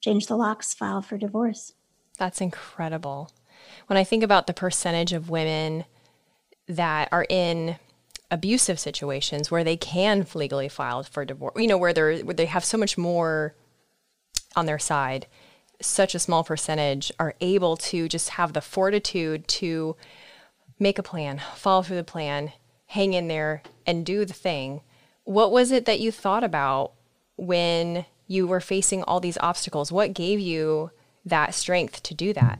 change 0.00 0.26
the 0.26 0.36
locks, 0.36 0.74
file 0.74 1.02
for 1.02 1.16
divorce. 1.16 1.72
That's 2.18 2.40
incredible. 2.40 3.30
When 3.86 3.96
I 3.96 4.04
think 4.04 4.24
about 4.24 4.46
the 4.46 4.54
percentage 4.54 5.12
of 5.12 5.30
women 5.30 5.84
that 6.66 7.08
are 7.12 7.26
in 7.28 7.76
abusive 8.30 8.80
situations 8.80 9.50
where 9.50 9.62
they 9.62 9.76
can 9.76 10.26
legally 10.34 10.68
file 10.68 11.02
for 11.04 11.24
divorce, 11.24 11.54
you 11.56 11.66
know, 11.66 11.78
where 11.78 11.92
they're 11.92 12.18
where 12.18 12.34
they 12.34 12.46
have 12.46 12.64
so 12.64 12.76
much 12.76 12.98
more 12.98 13.54
on 14.56 14.66
their 14.66 14.78
side, 14.78 15.26
such 15.80 16.14
a 16.14 16.18
small 16.18 16.44
percentage 16.44 17.12
are 17.18 17.34
able 17.40 17.76
to 17.76 18.08
just 18.08 18.30
have 18.30 18.52
the 18.52 18.60
fortitude 18.60 19.48
to 19.48 19.96
make 20.78 20.98
a 20.98 21.02
plan, 21.02 21.40
follow 21.54 21.82
through 21.82 21.96
the 21.96 22.04
plan, 22.04 22.52
hang 22.86 23.14
in 23.14 23.28
there, 23.28 23.62
and 23.86 24.06
do 24.06 24.24
the 24.24 24.34
thing. 24.34 24.80
What 25.24 25.52
was 25.52 25.70
it 25.70 25.84
that 25.86 26.00
you 26.00 26.10
thought 26.10 26.44
about 26.44 26.92
when 27.36 28.06
you 28.26 28.46
were 28.46 28.60
facing 28.60 29.02
all 29.04 29.20
these 29.20 29.38
obstacles? 29.40 29.92
What 29.92 30.14
gave 30.14 30.40
you 30.40 30.90
that 31.24 31.54
strength 31.54 32.02
to 32.04 32.14
do 32.14 32.32
that? 32.32 32.58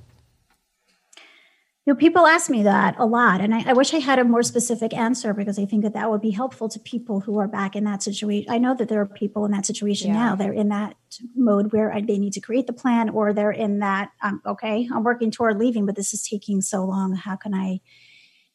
You 1.85 1.93
know, 1.93 1.99
people 1.99 2.27
ask 2.29 2.49
me 2.49 2.62
that 2.62 2.95
a 2.99 3.05
lot, 3.05 3.41
and 3.41 3.53
I, 3.53 3.71
I, 3.71 3.73
wish 3.73 3.93
I 3.93 3.99
had 3.99 4.21
a 4.21 4.25
more 4.25 4.45
specific 4.45 4.95
answer 4.95 5.35
because 5.35 5.59
I 5.59 5.65
think 5.65 5.83
that 5.83 5.95
that 5.95 6.09
would 6.09 6.21
be 6.21 6.31
helpful 6.31 6.69
to 6.69 6.79
people 6.79 7.19
who 7.19 7.39
are 7.41 7.49
back 7.49 7.75
in 7.75 7.83
that 7.85 8.05
situation. 8.05 8.49
I 8.53 8.59
know 8.59 8.73
that 8.77 8.89
there 8.89 9.01
are 9.01 9.07
people 9.07 9.45
in 9.45 9.51
that 9.51 9.67
situation 9.67 10.09
yeah. 10.09 10.15
now. 10.15 10.37
They're 10.37 10.53
in 10.53 10.69
that 10.69 10.95
mode 11.35 11.73
where 11.73 11.93
they 12.01 12.19
need 12.19 12.35
to 12.35 12.41
create 12.41 12.69
the 12.69 12.73
plan, 12.73 13.09
or 13.09 13.33
they're 13.33 13.51
in 13.51 13.81
that, 13.81 14.11
um, 14.23 14.41
okay, 14.47 14.89
I'm 14.95 15.03
working 15.03 15.33
toward 15.33 15.59
leaving, 15.59 15.85
but 15.85 15.97
this 15.97 16.15
is 16.15 16.23
taking 16.23 16.61
so 16.61 16.85
long. 16.85 17.17
How 17.17 17.35
can 17.35 17.53
I, 17.53 17.81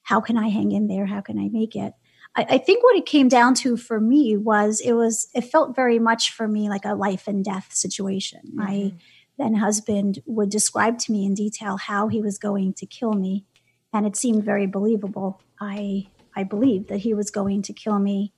how 0.03 0.21
can 0.21 0.37
I 0.37 0.47
hang 0.47 0.71
in 0.71 0.87
there? 0.87 1.05
How 1.05 1.19
can 1.19 1.37
I 1.37 1.49
make 1.49 1.75
it? 1.75 1.91
I, 2.33 2.45
I 2.51 2.57
think 2.59 2.81
what 2.81 2.95
it 2.95 3.05
came 3.05 3.27
down 3.27 3.55
to 3.55 3.75
for 3.75 3.99
me 3.99 4.37
was 4.37 4.79
it 4.79 4.93
was 4.93 5.27
it 5.33 5.41
felt 5.41 5.75
very 5.75 5.99
much 5.99 6.31
for 6.31 6.47
me 6.47 6.69
like 6.69 6.85
a 6.85 6.93
life 6.93 7.27
and 7.27 7.43
death 7.43 7.73
situation. 7.73 8.39
Mm-hmm. 8.45 8.57
My 8.57 8.93
then 9.37 9.55
husband 9.55 10.19
would 10.25 10.49
describe 10.49 10.97
to 10.99 11.11
me 11.11 11.25
in 11.25 11.33
detail 11.33 11.77
how 11.77 12.07
he 12.07 12.21
was 12.21 12.37
going 12.37 12.73
to 12.73 12.85
kill 12.85 13.13
me, 13.13 13.45
and 13.93 14.05
it 14.05 14.15
seemed 14.15 14.43
very 14.43 14.67
believable. 14.67 15.41
I 15.59 16.07
I 16.35 16.43
believed 16.43 16.89
that 16.89 16.99
he 16.99 17.13
was 17.13 17.31
going 17.31 17.61
to 17.63 17.73
kill 17.73 17.99
me, 17.99 18.33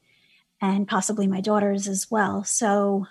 and 0.62 0.88
possibly 0.88 1.28
my 1.28 1.42
daughters 1.42 1.88
as 1.88 2.10
well. 2.10 2.44
So 2.44 3.08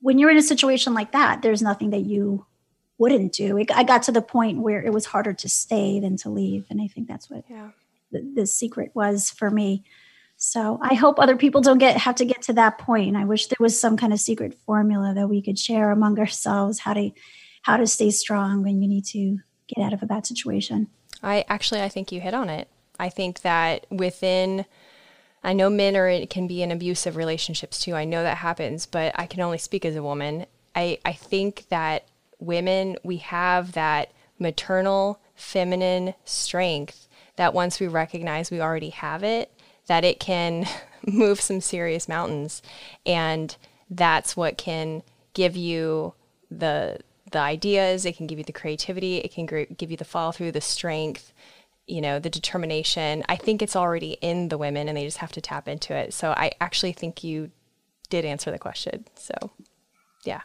when 0.00 0.18
you're 0.18 0.30
in 0.30 0.36
a 0.36 0.42
situation 0.42 0.94
like 0.94 1.12
that, 1.12 1.42
there's 1.42 1.62
nothing 1.62 1.90
that 1.90 2.04
you 2.04 2.46
wouldn't 2.98 3.32
do. 3.32 3.56
It, 3.58 3.70
I 3.74 3.82
got 3.82 4.02
to 4.04 4.12
the 4.12 4.22
point 4.22 4.60
where 4.60 4.82
it 4.82 4.92
was 4.92 5.06
harder 5.06 5.32
to 5.32 5.48
stay 5.48 5.98
than 6.00 6.16
to 6.18 6.30
leave, 6.30 6.66
and 6.70 6.80
I 6.80 6.88
think 6.88 7.08
that's 7.08 7.30
what 7.30 7.44
yeah 7.48 7.70
the, 8.14 8.32
the 8.34 8.46
secret 8.46 8.92
was 8.94 9.28
for 9.28 9.50
me. 9.50 9.84
So 10.36 10.78
I 10.82 10.94
hope 10.94 11.18
other 11.18 11.36
people 11.36 11.60
don't 11.60 11.78
get 11.78 11.96
have 11.96 12.16
to 12.16 12.24
get 12.24 12.42
to 12.42 12.52
that 12.54 12.78
point. 12.78 13.16
I 13.16 13.24
wish 13.24 13.46
there 13.46 13.56
was 13.60 13.78
some 13.78 13.96
kind 13.96 14.12
of 14.12 14.20
secret 14.20 14.54
formula 14.66 15.14
that 15.14 15.28
we 15.28 15.40
could 15.42 15.58
share 15.58 15.90
among 15.90 16.18
ourselves 16.18 16.80
how 16.80 16.94
to 16.94 17.10
how 17.62 17.76
to 17.76 17.86
stay 17.86 18.10
strong 18.10 18.62
when 18.62 18.82
you 18.82 18.88
need 18.88 19.06
to 19.06 19.38
get 19.68 19.82
out 19.82 19.92
of 19.92 20.02
a 20.02 20.06
bad 20.06 20.26
situation. 20.26 20.88
I 21.22 21.44
actually 21.48 21.82
I 21.82 21.88
think 21.88 22.12
you 22.12 22.20
hit 22.20 22.34
on 22.34 22.50
it. 22.50 22.68
I 22.98 23.08
think 23.08 23.40
that 23.40 23.86
within 23.90 24.66
I 25.42 25.52
know 25.52 25.70
men 25.70 25.96
are 25.96 26.08
it 26.08 26.30
can 26.30 26.46
be 26.46 26.62
in 26.62 26.70
abusive 26.70 27.16
relationships 27.16 27.78
too. 27.78 27.94
I 27.94 28.04
know 28.04 28.22
that 28.22 28.38
happens, 28.38 28.86
but 28.86 29.18
I 29.18 29.26
can 29.26 29.40
only 29.40 29.58
speak 29.58 29.84
as 29.84 29.96
a 29.96 30.02
woman. 30.02 30.46
I 30.74 30.98
I 31.04 31.12
think 31.12 31.66
that 31.68 32.04
women 32.38 32.96
we 33.02 33.18
have 33.18 33.72
that 33.72 34.12
maternal 34.38 35.20
feminine 35.34 36.14
strength 36.24 37.08
that 37.36 37.54
once 37.54 37.80
we 37.80 37.88
recognize 37.88 38.50
we 38.50 38.60
already 38.60 38.90
have 38.90 39.24
it, 39.24 39.50
that 39.86 40.04
it 40.04 40.20
can 40.20 40.66
move 41.06 41.40
some 41.40 41.60
serious 41.60 42.08
mountains. 42.08 42.62
And 43.04 43.56
that's 43.90 44.36
what 44.36 44.58
can 44.58 45.02
give 45.34 45.56
you 45.56 46.14
the 46.50 46.98
the 47.30 47.38
ideas, 47.40 48.06
it 48.06 48.16
can 48.16 48.28
give 48.28 48.38
you 48.38 48.44
the 48.44 48.52
creativity, 48.52 49.18
it 49.18 49.32
can 49.34 49.44
give 49.44 49.90
you 49.90 49.96
the 49.96 50.04
follow 50.04 50.30
through, 50.30 50.52
the 50.52 50.60
strength, 50.60 51.32
you 51.86 52.00
know, 52.00 52.20
the 52.20 52.30
determination. 52.30 53.24
I 53.28 53.34
think 53.34 53.60
it's 53.60 53.74
already 53.74 54.12
in 54.20 54.48
the 54.48 54.58
women 54.58 54.88
and 54.88 54.96
they 54.96 55.04
just 55.04 55.18
have 55.18 55.32
to 55.32 55.40
tap 55.40 55.66
into 55.66 55.94
it. 55.94 56.14
So 56.14 56.30
I 56.30 56.52
actually 56.60 56.92
think 56.92 57.24
you 57.24 57.50
did 58.08 58.24
answer 58.24 58.50
the 58.52 58.58
question. 58.58 59.04
So, 59.16 59.34
yeah. 60.24 60.42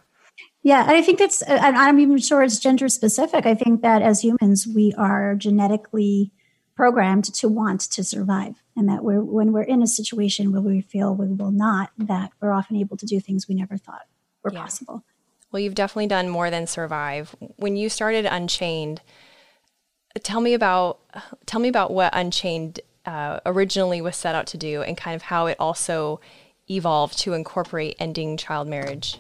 Yeah, 0.64 0.82
and 0.82 0.92
I 0.92 1.02
think 1.02 1.20
that's, 1.20 1.42
uh, 1.44 1.60
I'm 1.62 2.00
even 2.00 2.18
sure 2.18 2.42
it's 2.42 2.60
gender 2.60 2.90
specific. 2.90 3.46
I 3.46 3.56
think 3.56 3.82
that 3.82 4.02
as 4.02 4.24
humans, 4.24 4.68
we 4.68 4.94
are 4.98 5.36
genetically 5.36 6.32
programmed 6.76 7.26
to 7.36 7.48
want 7.48 7.82
to 7.82 8.04
survive 8.04 8.56
and 8.80 8.88
that 8.88 9.04
we're 9.04 9.22
when 9.22 9.52
we're 9.52 9.62
in 9.62 9.84
a 9.84 9.88
situation 9.88 10.52
where 10.52 10.62
we 10.62 10.82
feel 10.82 11.14
we 11.14 11.28
will 11.28 11.52
not 11.52 11.92
that 11.98 12.32
we're 12.42 12.54
often 12.54 12.78
able 12.78 12.96
to 12.98 13.06
do 13.06 13.20
things 13.20 13.48
we 13.48 13.54
never 13.54 13.78
thought 13.78 14.08
were 14.44 14.52
yeah. 14.52 14.62
possible 14.62 15.04
well 15.52 15.60
you've 15.60 15.76
definitely 15.76 16.08
done 16.08 16.30
more 16.30 16.50
than 16.50 16.66
survive 16.66 17.36
when 17.58 17.76
you 17.76 17.90
started 17.90 18.26
unchained 18.26 19.02
tell 20.24 20.42
me 20.42 20.54
about 20.54 21.00
tell 21.46 21.60
me 21.60 21.68
about 21.68 21.92
what 21.92 22.10
unchained 22.16 22.80
uh, 23.06 23.40
originally 23.46 24.02
was 24.02 24.16
set 24.16 24.34
out 24.34 24.48
to 24.48 24.58
do 24.58 24.82
and 24.82 24.98
kind 24.98 25.16
of 25.16 25.24
how 25.24 25.46
it 25.46 25.58
also 25.60 26.20
evolved 26.70 27.18
to 27.20 27.34
incorporate 27.34 27.96
ending 28.00 28.38
child 28.38 28.68
marriage 28.68 29.20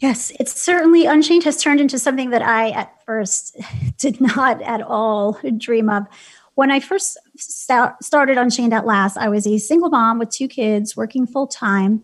Yes, 0.00 0.30
it's 0.38 0.52
certainly 0.52 1.06
Unchained 1.06 1.42
has 1.44 1.60
turned 1.60 1.80
into 1.80 1.98
something 1.98 2.30
that 2.30 2.42
I 2.42 2.70
at 2.70 3.04
first 3.04 3.56
did 3.98 4.20
not 4.20 4.62
at 4.62 4.80
all 4.80 5.38
dream 5.56 5.90
of. 5.90 6.06
When 6.54 6.70
I 6.70 6.80
first 6.80 7.18
st- 7.38 8.02
started 8.02 8.36
Unchained 8.36 8.72
at 8.72 8.86
Last, 8.86 9.16
I 9.16 9.28
was 9.28 9.46
a 9.46 9.58
single 9.58 9.88
mom 9.88 10.18
with 10.18 10.30
two 10.30 10.48
kids 10.48 10.96
working 10.96 11.26
full 11.26 11.46
time. 11.46 12.02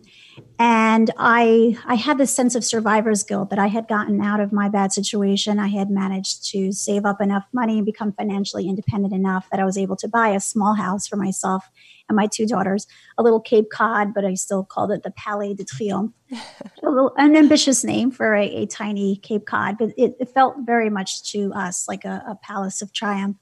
And 0.59 1.11
I, 1.17 1.77
I 1.85 1.95
had 1.95 2.17
this 2.17 2.33
sense 2.33 2.55
of 2.55 2.65
survivor's 2.65 3.23
guilt 3.23 3.49
that 3.49 3.59
I 3.59 3.67
had 3.67 3.87
gotten 3.87 4.21
out 4.21 4.39
of 4.39 4.51
my 4.51 4.67
bad 4.67 4.91
situation. 4.91 5.59
I 5.59 5.67
had 5.67 5.89
managed 5.89 6.49
to 6.51 6.71
save 6.71 7.05
up 7.05 7.21
enough 7.21 7.45
money 7.53 7.77
and 7.77 7.85
become 7.85 8.11
financially 8.13 8.67
independent 8.67 9.13
enough 9.13 9.47
that 9.51 9.59
I 9.59 9.65
was 9.65 9.77
able 9.77 9.95
to 9.97 10.07
buy 10.07 10.29
a 10.29 10.39
small 10.39 10.73
house 10.73 11.07
for 11.07 11.15
myself 11.15 11.69
and 12.07 12.15
my 12.15 12.27
two 12.27 12.45
daughters, 12.45 12.87
a 13.17 13.23
little 13.23 13.39
Cape 13.39 13.69
Cod, 13.71 14.13
but 14.13 14.25
I 14.25 14.35
still 14.35 14.63
called 14.63 14.91
it 14.91 15.03
the 15.03 15.11
Palais 15.11 15.53
de 15.53 15.63
Triomphe. 15.63 16.13
an 17.17 17.35
ambitious 17.35 17.83
name 17.83 18.11
for 18.11 18.35
a, 18.35 18.45
a 18.45 18.65
tiny 18.67 19.17
Cape 19.17 19.45
Cod, 19.45 19.77
but 19.77 19.89
it, 19.97 20.15
it, 20.19 20.29
felt 20.29 20.55
very 20.65 20.89
much 20.89 21.31
to 21.31 21.51
us 21.53 21.87
like 21.87 22.03
a, 22.03 22.23
a 22.27 22.35
palace 22.43 22.81
of 22.81 22.91
triumph. 22.93 23.37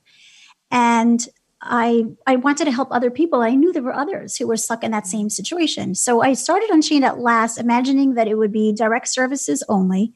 And 0.70 1.26
I 1.64 2.06
I 2.28 2.36
wanted 2.36 2.66
to 2.66 2.72
help 2.72 2.90
other 2.92 3.10
people. 3.10 3.42
I 3.42 3.56
knew 3.56 3.72
there 3.72 3.82
were 3.82 3.96
others 3.96 4.38
who 4.38 4.48
were 4.48 4.58
stuck 4.58 4.84
in 4.84 4.92
that 4.92 5.08
same 5.08 5.30
situation. 5.30 5.96
So 5.96 6.22
I 6.22 6.34
started 6.34 6.70
Unchained 6.70 7.06
at 7.06 7.20
last, 7.20 7.58
imagining 7.58 8.16
that 8.16 8.28
it 8.28 8.38
would 8.38 8.52
be 8.52 8.74
direct 8.74 9.08
services 9.08 9.64
only. 9.70 10.14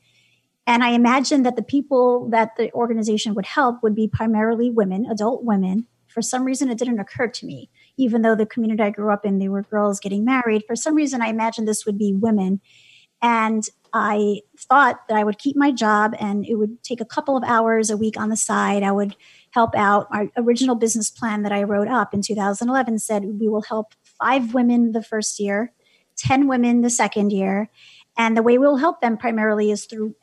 And 0.66 0.84
I 0.84 0.90
imagined 0.90 1.46
that 1.46 1.56
the 1.56 1.64
people 1.64 2.30
that 2.30 2.58
the 2.58 2.72
organization 2.74 3.34
would 3.34 3.46
help 3.46 3.82
would 3.82 3.96
be 3.96 4.08
primarily 4.08 4.70
women, 4.70 5.06
adult 5.10 5.44
women. 5.44 5.88
For 6.08 6.22
some 6.22 6.44
reason, 6.44 6.70
it 6.70 6.78
didn't 6.78 7.00
occur 7.00 7.28
to 7.28 7.46
me 7.46 7.70
even 7.98 8.22
though 8.22 8.36
the 8.36 8.46
community 8.46 8.84
I 8.84 8.92
grew 8.92 9.12
up 9.12 9.26
in, 9.26 9.40
they 9.40 9.50
were 9.50 9.64
girls 9.64 10.00
getting 10.00 10.24
married. 10.24 10.64
For 10.66 10.76
some 10.76 10.96
reason, 10.96 11.22
I 11.22 11.28
imagined 11.28 11.68
this 11.68 11.86
would 11.86 11.98
be 11.98 12.14
women. 12.14 12.62
And 13.22 13.64
I 13.94 14.42
thought 14.60 15.08
that 15.08 15.18
I 15.18 15.24
would 15.24 15.40
keep 15.40 15.56
my 15.56 15.72
job 15.72 16.14
and 16.20 16.46
it 16.46 16.56
would 16.56 16.84
take 16.84 17.02
a 17.02 17.06
couple 17.06 17.36
of 17.36 17.44
hours 17.44 17.90
a 17.90 17.98
week 17.98 18.16
on 18.18 18.30
the 18.30 18.38
side. 18.38 18.84
I 18.84 18.92
would 18.92 19.16
help 19.58 19.76
out. 19.76 20.06
Our 20.12 20.28
original 20.38 20.76
business 20.76 21.10
plan 21.10 21.42
that 21.42 21.52
I 21.52 21.64
wrote 21.64 21.88
up 21.88 22.14
in 22.14 22.22
2011 22.22 23.00
said 23.00 23.26
we 23.26 23.48
will 23.48 23.64
help 23.64 23.96
five 24.22 24.54
women 24.54 24.92
the 24.92 25.02
first 25.02 25.40
year, 25.40 25.74
10 26.18 26.48
women 26.48 26.82
the 26.82 26.92
second 26.92 27.32
year. 27.32 27.68
And 28.16 28.38
the 28.38 28.44
way 28.44 28.60
we'll 28.60 28.78
help 28.78 29.02
them 29.02 29.18
primarily 29.18 29.72
is 29.72 29.86
through 29.86 30.14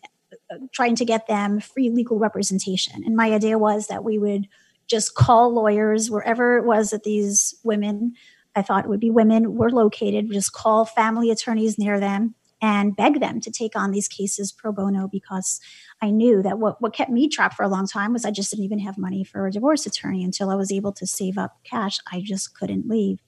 uh, 0.53 0.59
trying 0.73 0.95
to 0.95 1.05
get 1.05 1.27
them 1.27 1.59
free 1.59 1.91
legal 1.91 2.17
representation. 2.17 3.03
And 3.05 3.17
my 3.17 3.33
idea 3.33 3.59
was 3.59 3.89
that 3.89 4.05
we 4.05 4.21
would 4.21 4.47
just 4.87 5.17
call 5.17 5.53
lawyers 5.53 6.13
wherever 6.13 6.57
it 6.57 6.65
was 6.65 6.91
that 6.91 7.03
these 7.03 7.57
women, 7.65 8.13
I 8.55 8.63
thought 8.63 8.85
it 8.85 8.89
would 8.89 9.01
be 9.01 9.11
women, 9.11 9.57
were 9.57 9.71
located, 9.71 10.31
just 10.31 10.53
call 10.53 10.85
family 10.85 11.33
attorneys 11.33 11.77
near 11.77 11.99
them 11.99 12.37
and 12.65 12.97
beg 12.97 13.21
them 13.21 13.43
to 13.43 13.51
take 13.51 13.77
on 13.77 13.91
these 13.91 14.09
cases 14.09 14.51
pro 14.51 14.73
bono 14.73 15.07
because 15.07 15.61
I 16.01 16.11
knew 16.11 16.43
that 16.43 16.59
what, 16.59 16.81
what 16.81 16.95
kept 16.95 17.11
me 17.11 17.29
trapped 17.29 17.57
for 17.57 17.63
a 17.63 17.69
long 17.69 17.87
time 17.87 18.15
was 18.15 18.25
I 18.25 18.31
just 18.31 18.51
didn't 18.51 18.65
even 18.65 18.79
have 18.79 18.97
money 18.97 19.23
for 19.23 19.47
a 19.47 19.53
divorce 19.53 19.85
attorney 19.85 20.25
until 20.25 20.49
I 20.49 20.55
was 20.55 20.73
able 20.73 20.93
to 20.93 21.07
save 21.07 21.37
up 21.37 21.59
cash. 21.63 21.99
I 22.11 22.23
just 22.25 22.59
couldn't 22.59 22.89
leave. 22.89 23.21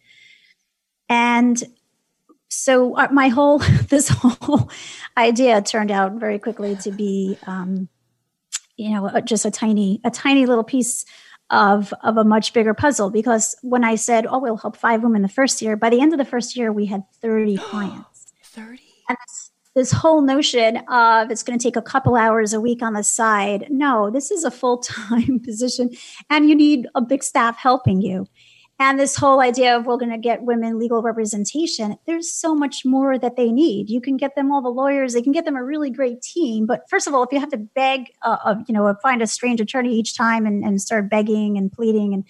And 1.11 1.63
so 2.49 2.97
uh, 2.97 3.09
my 3.13 3.29
whole, 3.29 3.59
this 3.91 4.09
whole 4.09 4.71
idea 5.19 5.61
turned 5.61 5.91
out 5.91 6.13
very 6.13 6.39
quickly 6.39 6.75
to 6.77 6.91
be, 6.91 7.37
um, 7.47 7.91
you 8.79 8.89
know, 8.89 9.21
just 9.21 9.45
a 9.45 9.51
tiny, 9.51 10.01
a 10.03 10.11
tiny 10.11 10.47
little 10.47 10.65
piece 10.65 11.05
of 11.51 11.95
of 12.03 12.17
a 12.17 12.25
much 12.25 12.53
bigger 12.55 12.75
puzzle 12.75 13.09
because 13.11 13.55
when 13.63 13.85
I 13.85 13.95
said, 13.95 14.27
"Oh, 14.29 14.41
we'll 14.41 14.57
help 14.57 14.77
five 14.77 15.05
women 15.05 15.23
the 15.23 15.29
first 15.29 15.63
year," 15.63 15.77
by 15.77 15.91
the 15.91 16.01
end 16.01 16.13
of 16.13 16.19
the 16.19 16.25
first 16.25 16.57
year, 16.57 16.73
we 16.73 16.87
had 16.87 17.05
thirty 17.23 17.57
clients. 17.71 18.33
Thirty. 18.43 18.86
And 19.09 19.19
this, 19.27 19.51
this 19.75 19.93
whole 19.93 20.23
notion 20.23 20.79
of 20.89 21.31
it's 21.31 21.43
going 21.43 21.59
to 21.59 21.63
take 21.63 21.77
a 21.77 21.83
couple 21.83 22.17
hours 22.17 22.53
a 22.53 22.61
week 22.61 22.83
on 22.83 22.95
the 22.95 23.05
side. 23.05 23.67
No, 23.71 24.11
this 24.11 24.31
is 24.31 24.45
a 24.45 24.51
full 24.51 24.79
time 24.79 25.41
position, 25.45 25.91
and 26.31 26.49
you 26.49 26.55
need 26.55 26.87
a 26.95 27.01
big 27.01 27.23
staff 27.23 27.57
helping 27.57 28.01
you 28.01 28.27
and 28.79 29.01
this 29.01 29.17
whole 29.17 29.41
idea 29.41 29.77
of 29.77 29.87
we're 29.87 29.97
going 29.97 30.11
to 30.11 30.19
get 30.19 30.43
women 30.43 30.79
legal 30.79 31.03
representation 31.03 31.97
there's 32.07 32.33
so 32.33 32.55
much 32.55 32.85
more 32.85 33.19
that 33.19 33.37
they 33.37 33.51
need 33.51 33.89
you 33.89 34.01
can 34.01 34.17
get 34.17 34.35
them 34.35 34.53
all 34.53 34.63
the 34.63 34.69
lawyers 34.69 35.15
they 35.15 35.23
can 35.23 35.33
get 35.33 35.45
them 35.45 35.57
a 35.57 35.65
really 35.65 35.91
great 35.91 36.21
team 36.23 36.67
but 36.67 36.83
first 36.89 37.07
of 37.07 37.15
all 37.15 37.23
if 37.23 37.33
you 37.33 37.41
have 37.41 37.51
to 37.51 37.57
beg 37.57 38.11
uh, 38.23 38.55
you 38.69 38.75
know 38.75 38.95
find 39.03 39.23
a 39.23 39.27
strange 39.27 39.61
attorney 39.61 39.95
each 39.95 40.17
time 40.17 40.47
and, 40.47 40.65
and 40.65 40.81
start 40.81 41.11
begging 41.11 41.57
and 41.57 41.73
pleading 41.73 42.13
and 42.13 42.25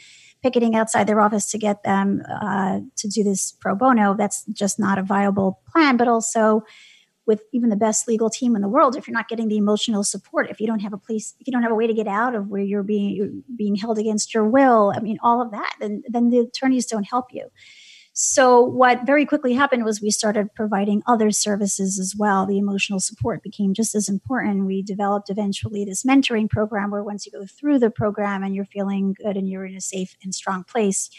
picketing 0.47 0.77
outside 0.77 1.09
their 1.09 1.21
office 1.21 1.51
to 1.51 1.59
get 1.59 1.83
them 1.83 2.23
uh, 2.41 2.79
to 2.97 3.09
do 3.09 3.25
this 3.25 3.53
pro 3.61 3.75
bono 3.75 4.15
that's 4.15 4.45
just 4.53 4.79
not 4.79 4.97
a 4.97 5.03
viable 5.03 5.61
plan. 5.73 5.97
But 5.97 6.07
also 6.07 6.63
with 7.27 7.43
even 7.53 7.71
the 7.71 7.77
best 7.77 8.07
legal 8.07 8.31
team 8.31 8.55
in 8.55 8.63
the 8.63 8.69
world 8.69 8.95
if 8.95 9.09
you're 9.09 9.17
not 9.21 9.29
getting 9.29 9.49
the 9.49 9.57
emotional 9.57 10.05
support 10.05 10.49
if 10.49 10.61
you 10.61 10.67
don't 10.69 10.79
have 10.79 10.93
a 10.93 10.99
place 10.99 11.35
if 11.41 11.47
you 11.49 11.53
don't 11.53 11.65
have 11.65 11.73
a 11.73 11.75
way 11.75 11.89
to 11.89 11.95
get 11.95 12.07
out 12.07 12.37
of 12.37 12.47
where 12.47 12.63
you're 12.63 12.85
being 12.85 13.11
you're 13.17 13.33
being 13.57 13.75
held 13.75 13.99
against 13.99 14.33
your 14.33 14.45
will 14.45 14.93
i 14.97 15.01
mean 15.01 15.19
all 15.25 15.43
of 15.43 15.51
that 15.51 15.75
then 15.81 16.05
then 16.09 16.31
the 16.31 16.39
attorneys 16.39 16.87
don't 16.87 17.03
help 17.03 17.27
you 17.33 17.51
So, 18.19 18.63
what 18.63 19.05
very 19.05 19.27
quickly 19.27 19.53
happened 19.53 19.85
was 19.85 20.01
we 20.01 20.11
started 20.11 20.55
providing 20.55 21.03
other 21.07 21.31
services 21.31 21.99
as 21.99 22.15
well. 22.17 22.47
The 22.47 22.57
emotional 22.57 22.99
support 22.99 23.43
became 23.43 23.75
just 23.75 23.95
as 23.95 24.09
important. 24.09 24.65
We 24.65 24.81
developed 24.81 25.29
eventually 25.29 25.85
this 25.85 26.03
mentoring 26.03 26.49
program 26.49 26.91
where 26.91 27.05
once 27.05 27.27
you 27.27 27.33
go 27.33 27.45
through 27.45 27.79
the 27.79 27.91
program 27.91 28.43
and 28.43 28.55
you're 28.55 28.65
feeling 28.65 29.15
good 29.23 29.37
and 29.37 29.47
you're 29.47 29.67
in 29.67 29.77
a 29.77 29.83
safe 29.83 30.17
and 30.25 30.35
strong 30.35 30.65
place, 30.65 31.11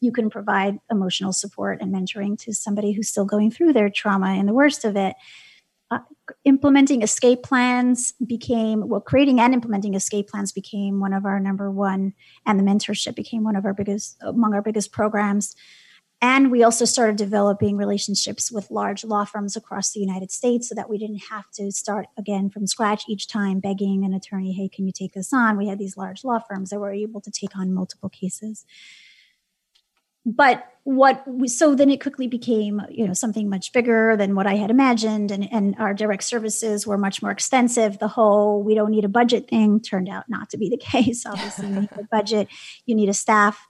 you 0.00 0.10
can 0.10 0.30
provide 0.30 0.78
emotional 0.90 1.34
support 1.34 1.82
and 1.82 1.94
mentoring 1.94 2.38
to 2.38 2.54
somebody 2.54 2.92
who's 2.92 3.10
still 3.10 3.26
going 3.26 3.50
through 3.50 3.74
their 3.74 3.90
trauma 3.90 4.28
and 4.28 4.48
the 4.48 4.54
worst 4.54 4.86
of 4.86 4.96
it. 4.96 5.14
Uh, 5.90 5.98
implementing 6.46 7.02
escape 7.02 7.42
plans 7.42 8.14
became 8.26 8.88
well 8.88 9.02
creating 9.02 9.40
and 9.40 9.52
implementing 9.52 9.92
escape 9.92 10.28
plans 10.28 10.52
became 10.52 11.00
one 11.00 11.12
of 11.12 11.26
our 11.26 11.38
number 11.38 11.70
one 11.70 12.14
and 12.46 12.58
the 12.58 12.64
mentorship 12.64 13.14
became 13.14 13.44
one 13.44 13.54
of 13.54 13.66
our 13.66 13.74
biggest 13.74 14.16
among 14.22 14.52
our 14.52 14.62
biggest 14.62 14.90
programs 14.90 15.54
and 16.22 16.50
we 16.50 16.62
also 16.62 16.86
started 16.86 17.16
developing 17.16 17.76
relationships 17.76 18.50
with 18.50 18.70
large 18.70 19.04
law 19.04 19.24
firms 19.24 19.54
across 19.54 19.92
the 19.92 20.00
United 20.00 20.30
States 20.30 20.68
so 20.68 20.74
that 20.74 20.88
we 20.88 20.96
didn't 20.96 21.24
have 21.30 21.50
to 21.52 21.70
start 21.70 22.06
again 22.16 22.48
from 22.48 22.66
scratch 22.66 23.04
each 23.06 23.28
time 23.28 23.60
begging 23.60 24.02
an 24.04 24.14
attorney, 24.14 24.52
hey, 24.52 24.68
can 24.68 24.86
you 24.86 24.92
take 24.92 25.12
this 25.12 25.32
on? 25.32 25.58
We 25.58 25.68
had 25.68 25.78
these 25.78 25.96
large 25.96 26.24
law 26.24 26.38
firms 26.38 26.70
that 26.70 26.80
were 26.80 26.92
able 26.92 27.20
to 27.20 27.30
take 27.30 27.54
on 27.54 27.74
multiple 27.74 28.08
cases. 28.08 28.64
But 30.24 30.66
what 30.84 31.22
we, 31.28 31.48
so 31.48 31.74
then 31.74 31.90
it 31.90 32.00
quickly 32.00 32.26
became, 32.26 32.80
you 32.90 33.06
know, 33.06 33.12
something 33.12 33.48
much 33.48 33.72
bigger 33.72 34.16
than 34.16 34.34
what 34.34 34.46
I 34.46 34.54
had 34.54 34.70
imagined. 34.70 35.30
And, 35.30 35.52
and 35.52 35.76
our 35.78 35.92
direct 35.92 36.24
services 36.24 36.86
were 36.86 36.98
much 36.98 37.22
more 37.22 37.30
extensive. 37.30 37.98
The 37.98 38.08
whole 38.08 38.62
we 38.62 38.74
don't 38.74 38.90
need 38.90 39.04
a 39.04 39.08
budget 39.08 39.48
thing 39.48 39.80
turned 39.80 40.08
out 40.08 40.24
not 40.28 40.50
to 40.50 40.56
be 40.56 40.70
the 40.70 40.76
case. 40.78 41.26
Obviously, 41.26 41.68
you 41.68 41.80
need 41.80 41.90
a 41.92 42.04
budget, 42.04 42.48
you 42.86 42.94
need 42.94 43.08
a 43.08 43.14
staff 43.14 43.68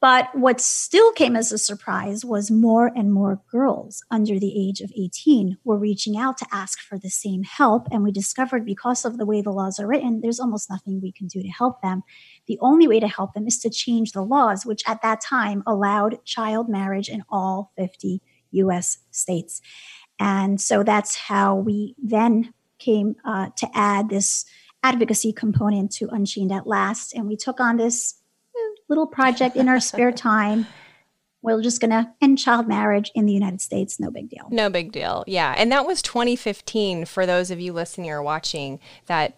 but 0.00 0.28
what 0.34 0.60
still 0.60 1.12
came 1.12 1.36
as 1.36 1.50
a 1.50 1.58
surprise 1.58 2.24
was 2.24 2.50
more 2.50 2.92
and 2.94 3.12
more 3.12 3.40
girls 3.50 4.04
under 4.10 4.38
the 4.38 4.68
age 4.68 4.80
of 4.80 4.92
18 4.96 5.58
were 5.64 5.78
reaching 5.78 6.16
out 6.16 6.38
to 6.38 6.46
ask 6.52 6.80
for 6.80 6.98
the 6.98 7.10
same 7.10 7.42
help. 7.42 7.88
And 7.90 8.02
we 8.02 8.12
discovered 8.12 8.64
because 8.64 9.04
of 9.04 9.18
the 9.18 9.26
way 9.26 9.42
the 9.42 9.50
laws 9.50 9.80
are 9.80 9.86
written, 9.86 10.20
there's 10.20 10.40
almost 10.40 10.70
nothing 10.70 11.00
we 11.00 11.12
can 11.12 11.26
do 11.26 11.42
to 11.42 11.48
help 11.48 11.82
them. 11.82 12.02
The 12.46 12.58
only 12.60 12.86
way 12.86 13.00
to 13.00 13.08
help 13.08 13.34
them 13.34 13.46
is 13.46 13.58
to 13.60 13.70
change 13.70 14.12
the 14.12 14.22
laws, 14.22 14.64
which 14.64 14.82
at 14.86 15.02
that 15.02 15.20
time 15.20 15.62
allowed 15.66 16.24
child 16.24 16.68
marriage 16.68 17.08
in 17.08 17.24
all 17.28 17.72
50 17.76 18.20
US 18.52 18.98
states. 19.10 19.60
And 20.18 20.60
so 20.60 20.82
that's 20.84 21.16
how 21.16 21.56
we 21.56 21.96
then 22.02 22.54
came 22.78 23.16
uh, 23.24 23.48
to 23.56 23.68
add 23.74 24.08
this 24.08 24.44
advocacy 24.82 25.32
component 25.32 25.92
to 25.92 26.08
Unchained 26.08 26.52
at 26.52 26.66
Last. 26.66 27.14
And 27.14 27.26
we 27.26 27.36
took 27.36 27.60
on 27.60 27.76
this 27.76 28.14
little 28.92 29.06
project 29.06 29.56
in 29.56 29.68
our 29.68 29.80
spare 29.80 30.12
time. 30.30 30.66
We're 31.40 31.62
just 31.62 31.80
going 31.80 31.90
to 31.90 32.12
end 32.20 32.38
child 32.38 32.68
marriage 32.68 33.10
in 33.14 33.26
the 33.26 33.32
United 33.32 33.60
States. 33.60 33.98
No 33.98 34.10
big 34.10 34.28
deal. 34.28 34.46
No 34.50 34.70
big 34.70 34.92
deal. 34.92 35.24
Yeah. 35.26 35.54
And 35.56 35.72
that 35.72 35.86
was 35.86 36.02
2015 36.02 37.06
for 37.06 37.26
those 37.26 37.50
of 37.50 37.58
you 37.58 37.72
listening 37.72 38.10
or 38.10 38.22
watching 38.22 38.78
that 39.06 39.36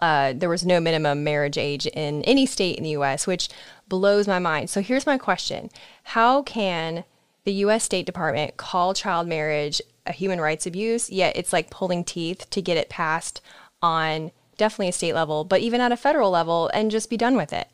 uh, 0.00 0.32
there 0.32 0.48
was 0.48 0.66
no 0.66 0.80
minimum 0.80 1.22
marriage 1.22 1.58
age 1.58 1.86
in 1.86 2.22
any 2.24 2.46
state 2.46 2.76
in 2.76 2.84
the 2.84 2.90
US, 2.90 3.26
which 3.26 3.48
blows 3.86 4.26
my 4.26 4.38
mind. 4.38 4.70
So 4.70 4.80
here's 4.80 5.06
my 5.06 5.18
question 5.18 5.70
How 6.02 6.42
can 6.42 7.04
the 7.44 7.52
US 7.52 7.84
State 7.84 8.06
Department 8.06 8.56
call 8.56 8.94
child 8.94 9.28
marriage 9.28 9.80
a 10.06 10.12
human 10.12 10.40
rights 10.40 10.66
abuse, 10.66 11.10
yet 11.10 11.36
it's 11.36 11.52
like 11.52 11.70
pulling 11.70 12.02
teeth 12.02 12.48
to 12.50 12.62
get 12.62 12.76
it 12.76 12.88
passed 12.88 13.40
on 13.82 14.32
definitely 14.56 14.88
a 14.88 14.92
state 14.92 15.14
level, 15.14 15.44
but 15.44 15.60
even 15.60 15.80
at 15.80 15.92
a 15.92 15.96
federal 15.96 16.30
level 16.30 16.70
and 16.74 16.90
just 16.90 17.08
be 17.08 17.16
done 17.16 17.36
with 17.36 17.52
it? 17.52 17.68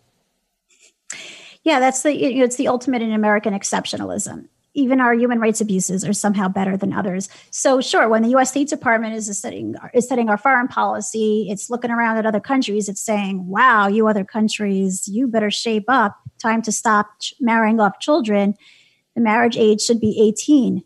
Yeah, 1.66 1.80
that's 1.80 2.04
the 2.04 2.14
you 2.14 2.38
know, 2.38 2.44
it's 2.44 2.54
the 2.54 2.68
ultimate 2.68 3.02
in 3.02 3.12
American 3.12 3.52
exceptionalism. 3.52 4.46
Even 4.74 5.00
our 5.00 5.12
human 5.14 5.40
rights 5.40 5.60
abuses 5.60 6.04
are 6.04 6.12
somehow 6.12 6.46
better 6.46 6.76
than 6.76 6.92
others. 6.92 7.28
So 7.50 7.80
sure, 7.80 8.08
when 8.08 8.22
the 8.22 8.28
U.S. 8.28 8.50
State 8.50 8.68
Department 8.68 9.16
is 9.16 9.26
setting 9.36 9.74
is 9.92 10.08
setting 10.08 10.30
our 10.30 10.38
foreign 10.38 10.68
policy, 10.68 11.48
it's 11.50 11.68
looking 11.68 11.90
around 11.90 12.18
at 12.18 12.24
other 12.24 12.38
countries. 12.38 12.88
It's 12.88 13.00
saying, 13.00 13.48
"Wow, 13.48 13.88
you 13.88 14.06
other 14.06 14.24
countries, 14.24 15.08
you 15.08 15.26
better 15.26 15.50
shape 15.50 15.86
up. 15.88 16.16
Time 16.40 16.62
to 16.62 16.70
stop 16.70 17.08
marrying 17.40 17.80
off 17.80 17.98
children. 17.98 18.54
The 19.16 19.20
marriage 19.20 19.56
age 19.56 19.80
should 19.80 20.00
be 20.00 20.22
18." 20.22 20.84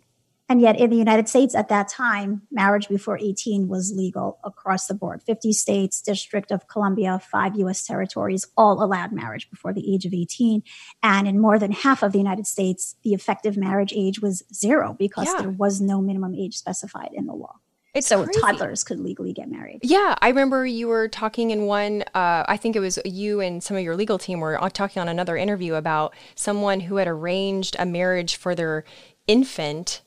And 0.50 0.61
yet, 0.61 0.80
in 0.80 0.90
the 0.90 0.97
United 0.97 1.28
States 1.28 1.54
at 1.54 1.69
that 1.69 1.87
time, 1.87 2.42
marriage 2.50 2.88
before 2.88 3.16
18 3.16 3.69
was 3.69 3.92
legal 3.95 4.40
across 4.42 4.88
the 4.88 4.95
board. 4.95 5.23
50 5.23 5.52
states, 5.52 6.02
District 6.02 6.50
of 6.50 6.66
Columbia, 6.66 7.21
five 7.21 7.54
US 7.54 7.87
territories 7.87 8.45
all 8.57 8.83
allowed 8.83 9.12
marriage 9.12 9.48
before 9.48 9.72
the 9.72 9.94
age 9.94 10.07
of 10.07 10.12
18. 10.12 10.64
And 11.05 11.29
in 11.29 11.38
more 11.38 11.57
than 11.57 11.70
half 11.70 12.03
of 12.03 12.11
the 12.11 12.18
United 12.18 12.48
States, 12.48 12.96
the 13.05 13.14
effective 13.14 13.57
marriage 13.57 13.92
age 13.94 14.20
was 14.20 14.42
zero 14.53 14.96
because 14.98 15.29
yeah. 15.29 15.40
there 15.40 15.51
was 15.51 15.81
no 15.81 16.03
minimum 16.03 16.35
age 16.35 16.57
specified 16.57 17.11
in 17.12 17.27
the 17.27 17.33
law. 17.33 17.55
It's 17.94 18.09
so 18.09 18.24
crazy. 18.24 18.40
toddlers 18.40 18.83
could 18.83 18.98
legally 18.98 19.33
get 19.33 19.48
married. 19.48 19.79
Yeah, 19.85 20.16
I 20.20 20.29
remember 20.31 20.66
you 20.66 20.88
were 20.88 21.07
talking 21.07 21.53
in 21.53 21.66
one. 21.66 22.03
Uh, 22.12 22.44
I 22.48 22.57
think 22.57 22.74
it 22.74 22.81
was 22.81 22.98
you 23.05 23.40
and 23.40 23.62
some 23.62 23.77
of 23.77 23.85
your 23.85 23.94
legal 23.94 24.18
team 24.18 24.40
were 24.40 24.59
talking 24.72 25.01
on 25.01 25.09
another 25.09 25.37
interview 25.37 25.74
about 25.74 26.12
someone 26.35 26.81
who 26.81 26.96
had 26.96 27.07
arranged 27.07 27.77
a 27.79 27.87
marriage 27.87 28.35
for 28.35 28.57
their 28.57 28.83
infant 29.29 30.03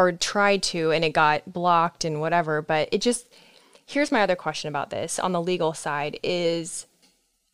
or 0.00 0.12
tried 0.12 0.62
to 0.62 0.90
and 0.90 1.04
it 1.04 1.12
got 1.12 1.52
blocked 1.52 2.04
and 2.04 2.20
whatever. 2.20 2.62
But 2.62 2.88
it 2.90 3.00
just, 3.02 3.28
here's 3.84 4.10
my 4.10 4.22
other 4.22 4.36
question 4.36 4.68
about 4.68 4.90
this 4.90 5.18
on 5.18 5.32
the 5.32 5.42
legal 5.42 5.74
side 5.74 6.18
is 6.22 6.86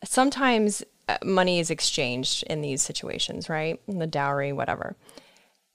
sometimes 0.03 0.83
uh, 1.09 1.17
money 1.23 1.59
is 1.59 1.69
exchanged 1.69 2.43
in 2.43 2.61
these 2.61 2.81
situations, 2.81 3.49
right? 3.49 3.81
The 3.87 4.07
dowry, 4.07 4.53
whatever. 4.53 4.95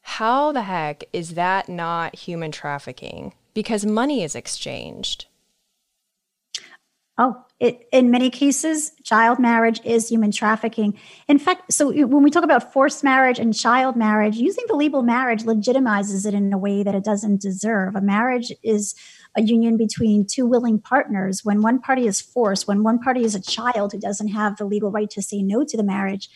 How 0.03 0.51
the 0.51 0.63
heck 0.63 1.05
is 1.13 1.35
that 1.35 1.69
not 1.69 2.17
human 2.17 2.51
trafficking? 2.51 3.35
Because 3.55 3.85
money 3.85 4.25
is 4.25 4.35
exchanged. 4.35 5.27
Oh, 7.19 7.45
it, 7.63 7.87
in 7.93 8.11
many 8.11 8.29
cases, 8.29 8.91
child 9.05 9.39
marriage 9.39 9.81
is 9.85 10.09
human 10.09 10.33
trafficking. 10.33 10.99
In 11.29 11.39
fact, 11.39 11.73
so 11.73 11.93
when 11.93 12.25
we 12.25 12.31
talk 12.31 12.43
about 12.43 12.73
forced 12.73 13.05
marriage 13.05 13.39
and 13.39 13.55
child 13.55 13.95
marriage, 13.95 14.35
using 14.35 14.65
the 14.67 14.75
label 14.75 15.03
marriage 15.05 15.45
legitimizes 15.45 16.27
it 16.27 16.35
in 16.35 16.53
a 16.53 16.59
way 16.59 16.83
that 16.83 16.97
it 16.97 17.05
doesn't 17.05 17.41
deserve. 17.41 17.95
A 17.95 18.01
marriage 18.01 18.53
is 18.65 18.97
a 19.37 19.43
union 19.43 19.77
between 19.77 20.27
two 20.27 20.45
willing 20.45 20.81
partners. 20.81 21.45
When 21.45 21.63
one 21.63 21.79
party 21.79 22.09
is 22.09 22.21
forced, 22.21 22.67
when 22.67 22.83
one 22.83 22.99
party 22.99 23.23
is 23.23 23.37
a 23.37 23.41
child 23.41 23.93
who 23.93 24.01
doesn't 24.01 24.29
have 24.29 24.57
the 24.57 24.65
legal 24.65 24.91
right 24.91 25.09
to 25.11 25.23
say 25.23 25.41
no 25.41 25.63
to 25.65 25.77
the 25.77 25.85
marriage, 25.85 26.29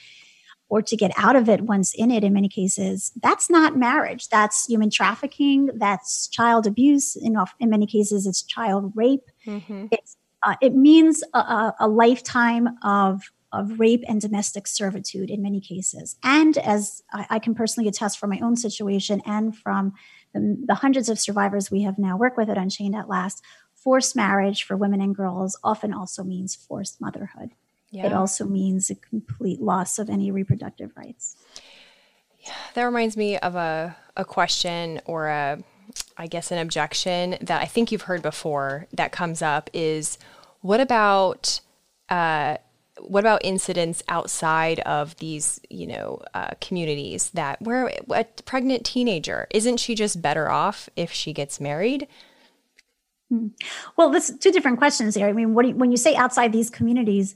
or 0.68 0.80
to 0.80 0.96
get 0.96 1.10
out 1.16 1.34
of 1.34 1.48
it 1.48 1.62
once 1.62 1.92
in 1.94 2.10
it 2.10 2.24
in 2.24 2.32
many 2.32 2.48
cases 2.48 3.12
that's 3.22 3.48
not 3.48 3.76
marriage 3.76 4.28
that's 4.30 4.66
human 4.66 4.90
trafficking 4.90 5.70
that's 5.76 6.26
child 6.26 6.66
abuse 6.66 7.14
in, 7.14 7.36
in 7.60 7.70
many 7.70 7.86
cases 7.86 8.26
it's 8.26 8.42
child 8.42 8.92
rape 8.96 9.30
mm-hmm. 9.46 9.86
it's 9.92 10.16
uh, 10.46 10.54
it 10.62 10.74
means 10.74 11.22
a, 11.34 11.74
a, 11.80 11.88
lifetime 11.88 12.68
of 12.82 13.30
of 13.52 13.78
rape 13.80 14.04
and 14.08 14.20
domestic 14.20 14.66
servitude 14.66 15.30
in 15.30 15.42
many 15.42 15.60
cases. 15.60 16.16
And 16.22 16.56
as 16.58 17.02
I, 17.12 17.26
I 17.30 17.38
can 17.38 17.54
personally 17.54 17.88
attest 17.88 18.18
from 18.18 18.30
my 18.30 18.38
own 18.40 18.56
situation 18.56 19.22
and 19.24 19.56
from 19.56 19.92
the, 20.34 20.56
the, 20.66 20.74
hundreds 20.74 21.08
of 21.08 21.18
survivors 21.18 21.70
we 21.70 21.82
have 21.82 21.98
now 21.98 22.16
worked 22.16 22.36
with 22.36 22.50
at 22.50 22.58
Unchained 22.58 22.94
at 22.94 23.08
Last, 23.08 23.42
forced 23.74 24.14
marriage 24.14 24.64
for 24.64 24.76
women 24.76 25.00
and 25.00 25.14
girls 25.14 25.58
often 25.64 25.94
also 25.94 26.22
means 26.22 26.54
forced 26.54 27.00
motherhood. 27.00 27.52
Yeah. 27.90 28.06
It 28.06 28.12
also 28.12 28.44
means 28.44 28.90
a 28.90 28.94
complete 28.94 29.60
loss 29.60 29.98
of 29.98 30.10
any 30.10 30.30
reproductive 30.30 30.90
rights. 30.96 31.36
Yeah, 32.40 32.52
that 32.74 32.82
reminds 32.82 33.16
me 33.16 33.38
of 33.38 33.54
a, 33.54 33.96
a 34.16 34.24
question 34.24 35.00
or 35.06 35.28
a 35.28 35.62
I 36.18 36.26
guess 36.26 36.50
an 36.50 36.58
objection 36.58 37.36
that 37.40 37.62
I 37.62 37.66
think 37.66 37.92
you've 37.92 38.02
heard 38.02 38.22
before 38.22 38.86
that 38.92 39.12
comes 39.12 39.42
up 39.42 39.70
is 39.72 40.18
what 40.60 40.80
about 40.80 41.60
uh, 42.08 42.56
what 43.00 43.20
about 43.20 43.44
incidents 43.44 44.02
outside 44.08 44.80
of 44.80 45.16
these, 45.16 45.60
you 45.68 45.86
know, 45.86 46.22
uh, 46.34 46.50
communities 46.60 47.30
that 47.30 47.60
where 47.60 47.92
a 48.10 48.24
pregnant 48.44 48.84
teenager 48.84 49.46
isn't 49.50 49.78
she 49.78 49.94
just 49.94 50.22
better 50.22 50.50
off 50.50 50.88
if 50.96 51.12
she 51.12 51.32
gets 51.32 51.60
married? 51.60 52.08
Hmm. 53.30 53.48
Well, 53.96 54.10
this 54.10 54.32
two 54.38 54.52
different 54.52 54.78
questions 54.78 55.14
here. 55.14 55.26
I 55.26 55.32
mean, 55.32 55.54
you, 55.54 55.74
when 55.74 55.90
you 55.90 55.96
say 55.96 56.14
outside 56.14 56.52
these 56.52 56.70
communities, 56.70 57.34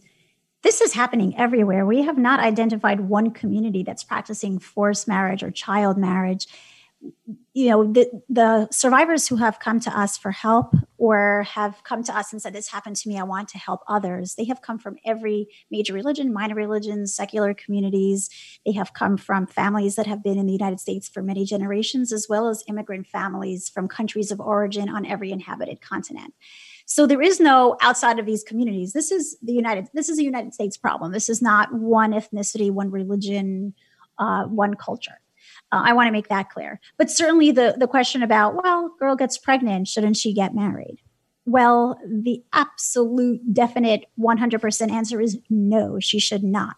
this 0.62 0.80
is 0.80 0.92
happening 0.92 1.36
everywhere. 1.36 1.84
We 1.84 2.02
have 2.02 2.18
not 2.18 2.40
identified 2.40 3.00
one 3.00 3.30
community 3.30 3.82
that's 3.82 4.04
practicing 4.04 4.58
forced 4.58 5.08
marriage 5.08 5.42
or 5.42 5.50
child 5.50 5.98
marriage 5.98 6.46
you 7.52 7.68
know 7.68 7.92
the, 7.92 8.08
the 8.28 8.68
survivors 8.70 9.26
who 9.26 9.36
have 9.36 9.58
come 9.58 9.80
to 9.80 9.98
us 9.98 10.16
for 10.16 10.30
help 10.30 10.74
or 10.98 11.42
have 11.42 11.82
come 11.82 12.04
to 12.04 12.16
us 12.16 12.32
and 12.32 12.40
said 12.40 12.52
this 12.52 12.68
happened 12.68 12.94
to 12.96 13.08
me. 13.08 13.18
I 13.18 13.24
want 13.24 13.48
to 13.50 13.58
help 13.58 13.80
others. 13.88 14.34
They 14.34 14.44
have 14.44 14.62
come 14.62 14.78
from 14.78 14.96
every 15.04 15.48
major 15.70 15.92
religion 15.92 16.32
minor 16.32 16.54
religions 16.54 17.14
secular 17.14 17.54
communities. 17.54 18.30
They 18.64 18.72
have 18.72 18.92
come 18.92 19.16
from 19.16 19.46
families 19.46 19.96
that 19.96 20.06
have 20.06 20.22
been 20.22 20.38
in 20.38 20.46
the 20.46 20.52
united 20.52 20.78
states 20.78 21.08
for 21.08 21.22
many 21.22 21.44
generations 21.44 22.12
as 22.12 22.28
well 22.28 22.48
as 22.48 22.64
immigrant 22.68 23.06
families 23.06 23.68
from 23.68 23.88
countries 23.88 24.30
of 24.30 24.40
origin 24.40 24.88
on 24.88 25.04
every 25.04 25.32
inhabited 25.32 25.80
continent. 25.80 26.34
So 26.86 27.06
there 27.06 27.22
is 27.22 27.40
no 27.40 27.76
outside 27.82 28.18
of 28.18 28.26
these 28.26 28.44
communities. 28.44 28.92
This 28.92 29.10
is 29.10 29.36
the 29.42 29.52
united 29.52 29.88
this 29.92 30.08
is 30.08 30.18
a 30.18 30.24
united 30.24 30.54
states 30.54 30.76
problem. 30.76 31.12
This 31.12 31.28
is 31.28 31.42
not 31.42 31.72
one 31.74 32.12
ethnicity 32.12 32.70
one 32.70 32.90
religion 32.90 33.74
uh, 34.18 34.44
one 34.44 34.74
culture 34.74 35.20
Uh, 35.72 35.82
I 35.84 35.92
want 35.92 36.08
to 36.08 36.12
make 36.12 36.28
that 36.28 36.50
clear. 36.50 36.80
But 36.98 37.10
certainly 37.10 37.52
the, 37.52 37.76
the 37.78 37.86
question 37.86 38.22
about, 38.22 38.54
well, 38.62 38.94
girl 38.98 39.16
gets 39.16 39.38
pregnant, 39.38 39.88
shouldn't 39.88 40.16
she 40.16 40.32
get 40.32 40.54
married? 40.54 40.98
Well, 41.46 41.98
the 42.06 42.42
absolute 42.52 43.52
definite 43.52 44.06
100% 44.18 44.90
answer 44.90 45.20
is 45.20 45.38
no, 45.48 45.98
she 46.00 46.20
should 46.20 46.44
not. 46.44 46.76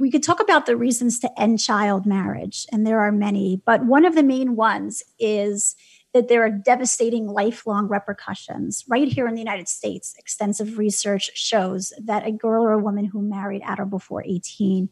We 0.00 0.10
could 0.10 0.24
talk 0.24 0.40
about 0.40 0.66
the 0.66 0.76
reasons 0.76 1.20
to 1.20 1.40
end 1.40 1.60
child 1.60 2.04
marriage, 2.04 2.66
and 2.72 2.84
there 2.84 2.98
are 2.98 3.12
many, 3.12 3.62
but 3.64 3.84
one 3.84 4.04
of 4.04 4.16
the 4.16 4.24
main 4.24 4.56
ones 4.56 5.04
is 5.20 5.76
that 6.14 6.28
there 6.28 6.44
are 6.44 6.50
devastating 6.50 7.28
lifelong 7.28 7.86
repercussions. 7.86 8.84
Right 8.88 9.06
here 9.06 9.28
in 9.28 9.34
the 9.34 9.40
United 9.40 9.68
States, 9.68 10.14
extensive 10.18 10.78
research 10.78 11.30
shows 11.34 11.92
that 12.02 12.26
a 12.26 12.32
girl 12.32 12.64
or 12.64 12.72
a 12.72 12.82
woman 12.82 13.04
who 13.04 13.22
married 13.22 13.62
at 13.64 13.78
or 13.78 13.84
before 13.84 14.24
18 14.24 14.88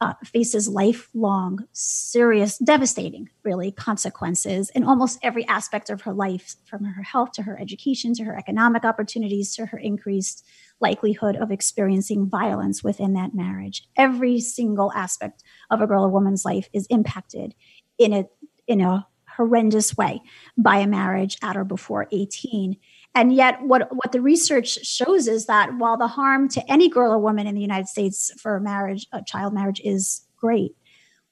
uh, 0.00 0.12
faces 0.24 0.68
lifelong, 0.68 1.66
serious, 1.72 2.58
devastating, 2.58 3.30
really, 3.44 3.72
consequences 3.72 4.70
in 4.70 4.84
almost 4.84 5.18
every 5.22 5.46
aspect 5.48 5.88
of 5.88 6.02
her 6.02 6.12
life, 6.12 6.56
from 6.66 6.84
her 6.84 7.02
health 7.02 7.32
to 7.32 7.42
her 7.42 7.58
education 7.58 8.12
to 8.14 8.24
her 8.24 8.36
economic 8.36 8.84
opportunities 8.84 9.54
to 9.54 9.66
her 9.66 9.78
increased 9.78 10.44
likelihood 10.80 11.36
of 11.36 11.50
experiencing 11.50 12.28
violence 12.28 12.84
within 12.84 13.14
that 13.14 13.34
marriage. 13.34 13.88
Every 13.96 14.40
single 14.40 14.92
aspect 14.92 15.42
of 15.70 15.80
a 15.80 15.86
girl 15.86 16.04
or 16.04 16.10
woman's 16.10 16.44
life 16.44 16.68
is 16.74 16.86
impacted 16.90 17.54
in 17.96 18.12
a 18.12 18.24
in 18.66 18.80
a 18.80 19.06
horrendous 19.36 19.96
way 19.96 20.20
by 20.58 20.78
a 20.78 20.86
marriage 20.86 21.38
at 21.42 21.56
or 21.56 21.64
before 21.64 22.08
18 22.10 22.76
and 23.16 23.34
yet 23.34 23.60
what 23.62 23.88
what 23.90 24.12
the 24.12 24.20
research 24.20 24.78
shows 24.86 25.26
is 25.26 25.46
that 25.46 25.76
while 25.78 25.96
the 25.96 26.06
harm 26.06 26.48
to 26.50 26.70
any 26.70 26.88
girl 26.88 27.12
or 27.12 27.18
woman 27.18 27.46
in 27.46 27.56
the 27.56 27.60
united 27.60 27.88
states 27.88 28.30
for 28.40 28.60
marriage 28.60 29.06
a 29.12 29.22
child 29.24 29.52
marriage 29.52 29.80
is 29.84 30.26
great 30.36 30.76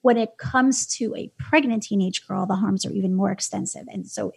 when 0.05 0.17
it 0.17 0.37
comes 0.37 0.85
to 0.85 1.15
a 1.15 1.31
pregnant 1.39 1.81
teenage 1.81 2.27
girl 2.27 2.45
the 2.45 2.55
harms 2.55 2.85
are 2.85 2.91
even 2.91 3.15
more 3.15 3.31
extensive. 3.31 3.85
And 3.87 4.05
so 4.05 4.31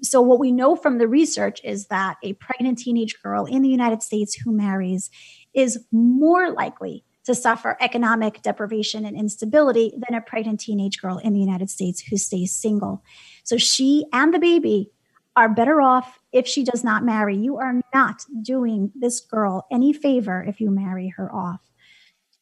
so 0.00 0.22
what 0.22 0.38
we 0.38 0.50
know 0.50 0.74
from 0.74 0.96
the 0.96 1.06
research 1.06 1.60
is 1.62 1.88
that 1.88 2.16
a 2.22 2.32
pregnant 2.34 2.78
teenage 2.78 3.20
girl 3.22 3.44
in 3.44 3.60
the 3.60 3.68
united 3.68 4.02
states 4.02 4.34
who 4.34 4.50
marries 4.50 5.10
is 5.52 5.78
more 5.92 6.50
likely 6.50 7.04
to 7.26 7.34
suffer 7.34 7.76
economic 7.82 8.40
deprivation 8.40 9.04
and 9.04 9.14
instability 9.14 9.92
than 9.92 10.16
a 10.16 10.22
pregnant 10.22 10.58
teenage 10.58 10.98
girl 11.02 11.18
in 11.18 11.34
the 11.34 11.40
united 11.40 11.68
states 11.68 12.00
who 12.00 12.16
stays 12.16 12.50
single. 12.54 13.02
So 13.44 13.58
she 13.58 14.06
and 14.14 14.32
the 14.32 14.38
baby 14.38 14.90
are 15.40 15.48
better 15.48 15.80
off 15.80 16.18
if 16.32 16.46
she 16.46 16.62
does 16.62 16.84
not 16.84 17.02
marry. 17.02 17.34
You 17.34 17.56
are 17.56 17.80
not 17.94 18.26
doing 18.42 18.92
this 18.94 19.20
girl 19.20 19.66
any 19.72 19.90
favor 19.90 20.44
if 20.46 20.60
you 20.60 20.70
marry 20.70 21.08
her 21.16 21.34
off. 21.34 21.60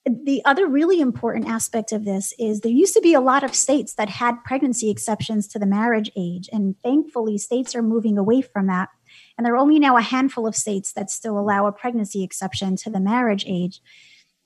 The 0.05 0.43
other 0.45 0.67
really 0.67 1.01
important 1.01 1.47
aspect 1.47 1.93
of 1.93 2.05
this 2.05 2.35
is 2.41 2.61
there 2.61 2.73
used 2.73 2.95
to 2.95 3.01
be 3.01 3.15
a 3.15 3.21
lot 3.21 3.45
of 3.45 3.55
states 3.55 3.95
that 3.95 4.09
had 4.09 4.43
pregnancy 4.45 4.91
exceptions 4.91 5.47
to 5.49 5.61
the 5.61 5.67
marriage 5.67 6.11
age. 6.17 6.49
And 6.53 6.75
thankfully, 6.83 7.39
states 7.39 7.77
are 7.77 7.83
moving 7.83 8.19
away 8.19 8.41
from 8.41 8.67
that. 8.67 8.89
And 9.37 9.47
there 9.47 9.55
are 9.55 9.59
only 9.59 9.79
now 9.79 9.97
a 9.97 10.03
handful 10.03 10.47
of 10.47 10.57
states 10.57 10.93
that 10.95 11.09
still 11.09 11.39
allow 11.39 11.67
a 11.67 11.73
pregnancy 11.73 12.25
exception 12.25 12.75
to 12.77 12.91
the 12.91 13.01
marriage 13.01 13.45
age. 13.47 13.81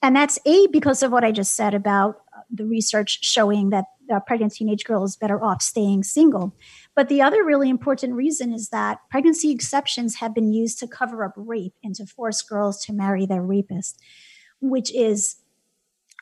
And 0.03 0.15
that's 0.15 0.39
A, 0.45 0.67
because 0.67 1.03
of 1.03 1.11
what 1.11 1.25
I 1.25 1.33
just 1.33 1.55
said 1.55 1.73
about 1.73 2.17
the 2.51 2.67
research 2.67 3.21
showing 3.23 3.71
that 3.71 3.87
a 4.11 4.21
pregnant 4.21 4.53
teenage 4.53 4.85
girl 4.85 5.05
is 5.05 5.17
better 5.17 5.43
off 5.43 5.63
staying 5.63 6.03
single. 6.03 6.55
But 6.95 7.09
the 7.09 7.23
other 7.23 7.45
really 7.45 7.71
important 7.71 8.15
reason 8.15 8.53
is 8.53 8.69
that 8.69 8.99
pregnancy 9.11 9.51
exceptions 9.51 10.17
have 10.17 10.35
been 10.35 10.53
used 10.53 10.79
to 10.81 10.87
cover 10.87 11.25
up 11.25 11.33
rape 11.37 11.75
and 11.83 11.95
to 11.95 12.07
force 12.07 12.43
girls 12.43 12.85
to 12.85 12.93
marry 12.93 13.25
their 13.27 13.43
rapist, 13.43 13.99
which 14.61 14.95
is 14.95 15.37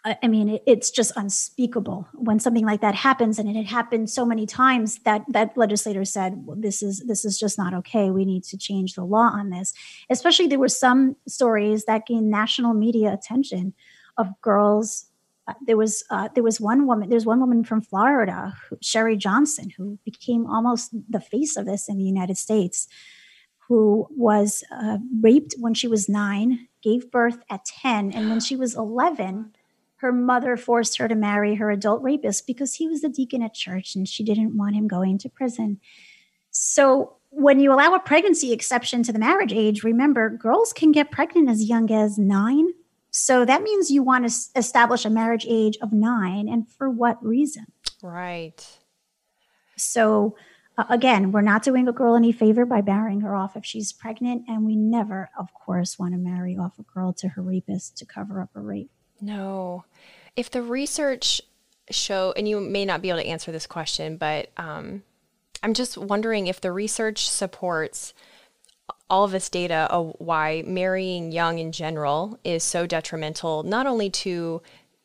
I 0.02 0.28
mean, 0.28 0.58
it's 0.66 0.90
just 0.90 1.12
unspeakable 1.14 2.08
when 2.14 2.40
something 2.40 2.64
like 2.64 2.80
that 2.80 2.94
happens, 2.94 3.38
and 3.38 3.46
it 3.50 3.54
had 3.54 3.66
happened 3.66 4.08
so 4.08 4.24
many 4.24 4.46
times 4.46 4.98
that 5.00 5.24
that 5.28 5.56
legislators 5.58 6.10
said, 6.10 6.46
well, 6.46 6.56
"This 6.58 6.82
is 6.82 7.00
this 7.06 7.26
is 7.26 7.38
just 7.38 7.58
not 7.58 7.74
okay. 7.74 8.10
We 8.10 8.24
need 8.24 8.44
to 8.44 8.56
change 8.56 8.94
the 8.94 9.04
law 9.04 9.30
on 9.30 9.50
this." 9.50 9.74
Especially, 10.08 10.46
there 10.46 10.58
were 10.58 10.68
some 10.68 11.16
stories 11.28 11.84
that 11.84 12.06
gained 12.06 12.30
national 12.30 12.72
media 12.72 13.12
attention 13.12 13.74
of 14.16 14.28
girls 14.40 15.09
there 15.66 15.76
was 15.76 16.04
uh, 16.10 16.28
there 16.34 16.44
was 16.44 16.60
one 16.60 16.86
woman 16.86 17.08
there's 17.08 17.26
one 17.26 17.40
woman 17.40 17.64
from 17.64 17.80
Florida 17.80 18.54
Sherry 18.80 19.16
Johnson 19.16 19.70
who 19.76 19.98
became 20.04 20.46
almost 20.46 20.94
the 21.08 21.20
face 21.20 21.56
of 21.56 21.66
this 21.66 21.88
in 21.88 21.96
the 21.96 22.04
United 22.04 22.36
States 22.36 22.88
who 23.68 24.08
was 24.10 24.64
uh, 24.72 24.98
raped 25.22 25.54
when 25.58 25.74
she 25.74 25.86
was 25.86 26.08
9 26.08 26.66
gave 26.82 27.10
birth 27.10 27.38
at 27.48 27.64
10 27.64 28.12
and 28.12 28.28
when 28.28 28.40
she 28.40 28.56
was 28.56 28.74
11 28.74 29.52
her 30.00 30.12
mother 30.12 30.56
forced 30.56 30.96
her 30.96 31.08
to 31.08 31.14
marry 31.14 31.56
her 31.56 31.70
adult 31.70 32.02
rapist 32.02 32.46
because 32.46 32.74
he 32.74 32.88
was 32.88 33.02
the 33.02 33.08
deacon 33.08 33.42
at 33.42 33.52
church 33.52 33.94
and 33.94 34.08
she 34.08 34.24
didn't 34.24 34.56
want 34.56 34.74
him 34.74 34.88
going 34.88 35.18
to 35.18 35.28
prison. 35.28 35.78
So 36.50 37.16
when 37.28 37.60
you 37.60 37.72
allow 37.72 37.94
a 37.94 38.00
pregnancy 38.00 38.52
exception 38.52 39.02
to 39.02 39.12
the 39.12 39.18
marriage 39.18 39.52
age 39.52 39.84
remember 39.84 40.30
girls 40.30 40.72
can 40.72 40.90
get 40.90 41.10
pregnant 41.10 41.48
as 41.48 41.68
young 41.68 41.90
as 41.92 42.18
9 42.18 42.68
so 43.20 43.44
that 43.44 43.62
means 43.62 43.90
you 43.90 44.02
want 44.02 44.26
to 44.26 44.34
establish 44.56 45.04
a 45.04 45.10
marriage 45.10 45.44
age 45.46 45.76
of 45.82 45.92
nine. 45.92 46.48
And 46.48 46.66
for 46.66 46.88
what 46.88 47.22
reason? 47.22 47.66
Right. 48.02 48.66
So, 49.76 50.36
uh, 50.78 50.84
again, 50.88 51.30
we're 51.30 51.42
not 51.42 51.62
doing 51.62 51.86
a 51.86 51.92
girl 51.92 52.16
any 52.16 52.32
favor 52.32 52.64
by 52.64 52.80
marrying 52.80 53.20
her 53.20 53.34
off 53.36 53.58
if 53.58 53.66
she's 53.66 53.92
pregnant. 53.92 54.44
And 54.48 54.64
we 54.64 54.74
never, 54.74 55.28
of 55.38 55.52
course, 55.52 55.98
want 55.98 56.14
to 56.14 56.18
marry 56.18 56.56
off 56.56 56.78
a 56.78 56.82
girl 56.82 57.12
to 57.12 57.28
her 57.28 57.42
rapist 57.42 57.98
to 57.98 58.06
cover 58.06 58.40
up 58.40 58.48
a 58.54 58.60
rape. 58.60 58.90
No. 59.20 59.84
If 60.34 60.50
the 60.50 60.62
research 60.62 61.42
show, 61.90 62.32
and 62.38 62.48
you 62.48 62.58
may 62.58 62.86
not 62.86 63.02
be 63.02 63.10
able 63.10 63.20
to 63.20 63.26
answer 63.26 63.52
this 63.52 63.66
question, 63.66 64.16
but 64.16 64.50
um, 64.56 65.02
I'm 65.62 65.74
just 65.74 65.98
wondering 65.98 66.46
if 66.46 66.62
the 66.62 66.72
research 66.72 67.28
supports 67.28 68.14
all 69.10 69.24
of 69.24 69.32
this 69.32 69.48
data 69.48 69.88
of 69.90 70.14
why 70.18 70.62
marrying 70.66 71.32
young 71.32 71.58
in 71.58 71.72
general 71.72 72.38
is 72.44 72.62
so 72.62 72.86
detrimental, 72.86 73.62
not 73.64 73.86
only 73.86 74.08
to 74.08 74.62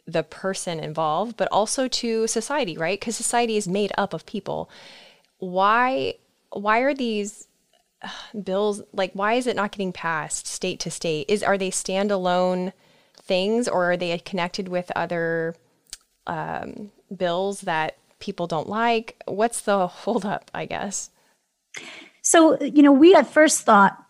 the 0.08 0.24
person 0.24 0.80
involved, 0.80 1.36
but 1.36 1.48
also 1.52 1.88
to 1.88 2.28
society, 2.28 2.78
right? 2.78 3.00
Because 3.00 3.16
society 3.16 3.58
is 3.58 3.68
made 3.68 3.92
up 3.98 4.14
of 4.14 4.26
people. 4.26 4.70
Why 5.40 6.16
why 6.52 6.80
are 6.80 6.94
these 6.94 7.48
bills 8.44 8.82
like 8.94 9.12
why 9.14 9.34
is 9.34 9.48
it 9.48 9.56
not 9.56 9.72
getting 9.72 9.92
passed 9.92 10.48
state 10.48 10.80
to 10.82 10.92
state? 10.92 11.26
Is 11.30 11.44
are 11.44 11.58
they 11.58 11.72
standalone 11.72 12.72
things 13.16 13.68
or 13.68 13.92
are 13.92 13.98
they 13.98 14.18
connected 14.20 14.68
with 14.68 14.92
other 14.96 15.56
um, 16.28 16.92
bills 17.16 17.62
that 17.62 17.98
people 18.20 18.48
don't 18.48 18.70
like? 18.70 19.22
What's 19.26 19.62
the 19.62 19.88
holdup, 20.06 20.52
I 20.54 20.66
guess? 20.66 21.10
So, 22.26 22.60
you 22.60 22.82
know, 22.82 22.92
we 22.92 23.14
at 23.14 23.28
first 23.28 23.62
thought 23.62 24.04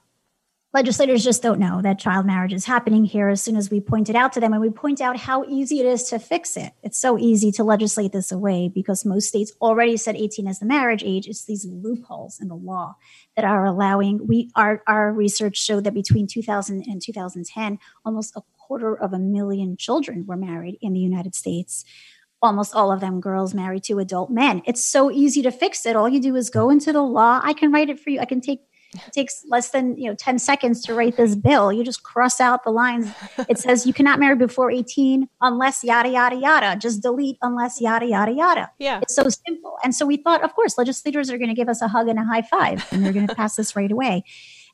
legislators 0.74 1.22
just 1.22 1.44
don't 1.44 1.60
know 1.60 1.82
that 1.82 2.00
child 2.00 2.26
marriage 2.26 2.54
is 2.54 2.64
happening 2.64 3.04
here 3.04 3.28
as 3.28 3.44
soon 3.44 3.58
as 3.58 3.70
we 3.70 3.82
point 3.82 4.10
it 4.10 4.16
out 4.16 4.32
to 4.34 4.40
them 4.40 4.54
and 4.54 4.62
we 4.62 4.70
point 4.70 5.02
out 5.02 5.18
how 5.18 5.44
easy 5.50 5.82
it 5.82 5.86
is 5.86 6.04
to 6.04 6.18
fix 6.18 6.56
it. 6.56 6.72
It's 6.82 6.98
so 6.98 7.20
easy 7.20 7.52
to 7.52 7.64
legislate 7.66 8.14
this 8.14 8.32
away 8.32 8.72
because 8.74 9.04
most 9.04 9.28
states 9.28 9.52
already 9.60 9.98
set 9.98 10.16
18 10.16 10.48
as 10.48 10.60
the 10.60 10.66
marriage 10.66 11.04
age. 11.06 11.28
It's 11.28 11.44
these 11.44 11.66
loopholes 11.66 12.40
in 12.40 12.48
the 12.48 12.56
law 12.56 12.96
that 13.36 13.44
are 13.44 13.66
allowing 13.66 14.26
we 14.26 14.50
our 14.56 14.82
our 14.88 15.12
research 15.12 15.58
showed 15.58 15.84
that 15.84 15.94
between 15.94 16.26
2000 16.26 16.86
and 16.88 17.02
2010 17.02 17.80
almost 18.06 18.34
a 18.38 18.42
quarter 18.58 18.96
of 18.98 19.12
a 19.12 19.20
million 19.20 19.76
children 19.76 20.26
were 20.26 20.38
married 20.38 20.78
in 20.82 20.94
the 20.94 21.02
United 21.02 21.36
States 21.36 21.84
almost 22.46 22.74
all 22.74 22.92
of 22.92 23.02
them 23.02 23.20
girls 23.20 23.54
married 23.54 23.84
to 23.86 24.00
adult 24.00 24.30
men. 24.30 24.62
It's 24.66 24.86
so 24.86 25.12
easy 25.12 25.42
to 25.42 25.52
fix 25.52 25.86
it. 25.86 25.96
All 25.96 26.08
you 26.08 26.20
do 26.20 26.36
is 26.36 26.50
go 26.50 26.68
mm. 26.68 26.74
into 26.74 26.94
the 26.94 27.02
law. 27.02 27.42
I 27.44 27.54
can 27.54 27.72
write 27.72 27.90
it 27.90 28.00
for 28.00 28.10
you. 28.10 28.20
I 28.20 28.26
can 28.26 28.42
take 28.42 28.62
it 28.94 29.12
takes 29.12 29.44
less 29.50 29.70
than 29.70 29.98
you 29.98 30.10
know 30.10 30.16
10 30.16 30.40
seconds 30.40 30.82
to 30.84 30.94
write 30.94 31.18
this 31.18 31.36
bill 31.36 31.72
you 31.72 31.84
just 31.84 32.04
cross 32.04 32.40
out 32.40 32.64
the 32.64 32.70
lines 32.70 33.12
it 33.50 33.58
says 33.58 33.86
you 33.86 33.94
cannot 33.94 34.20
marry 34.20 34.36
before 34.36 34.72
18 34.72 35.28
unless 35.42 35.84
yada 35.84 36.10
yada 36.10 36.36
yada 36.36 36.78
just 36.80 37.02
delete 37.02 37.38
unless 37.42 37.82
yada 37.82 38.06
yada 38.06 38.32
yada 38.32 38.72
yeah 38.80 39.00
it's 39.02 39.16
so 39.16 39.28
simple 39.28 39.78
and 39.84 39.96
so 39.96 40.06
we 40.06 40.18
thought 40.18 40.44
of 40.44 40.54
course 40.56 40.78
legislators 40.78 41.30
are 41.30 41.38
going 41.38 41.50
to 41.50 41.56
give 41.56 41.70
us 41.70 41.82
a 41.82 41.88
hug 41.88 42.08
and 42.08 42.20
a 42.20 42.24
high 42.24 42.42
five 42.42 42.88
and 42.92 43.06
they're 43.06 43.14
going 43.14 43.28
to 43.28 43.36
pass 43.36 43.56
this 43.56 43.76
right 43.76 43.92
away 43.92 44.24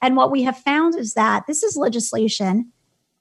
and 0.02 0.16
what 0.16 0.32
we 0.32 0.44
have 0.44 0.58
found 0.58 0.96
is 0.96 1.14
that 1.14 1.48
this 1.48 1.64
is 1.64 1.76
legislation 1.76 2.72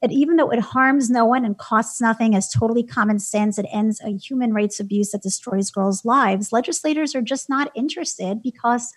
that 0.01 0.13
even 0.13 0.37
though 0.37 0.51
it 0.51 0.61
harms 0.61 1.11
no 1.11 1.25
one 1.25 1.45
and 1.45 1.59
costs 1.59 2.01
nothing 2.01 2.35
as 2.35 2.51
totally 2.51 2.83
common 2.83 3.19
sense, 3.19 3.59
it 3.59 3.67
ends 3.73 4.01
a 4.01 4.17
human 4.17 4.53
rights 4.53 4.81
abuse 4.81 5.11
that 5.11 5.23
destroys 5.23 5.71
girls' 5.71 6.05
lives. 6.05 6.53
Legislators 6.53 7.15
are 7.15 7.23
just 7.23 7.49
not 7.49 7.71
interested 7.75 8.43
because 8.43 8.93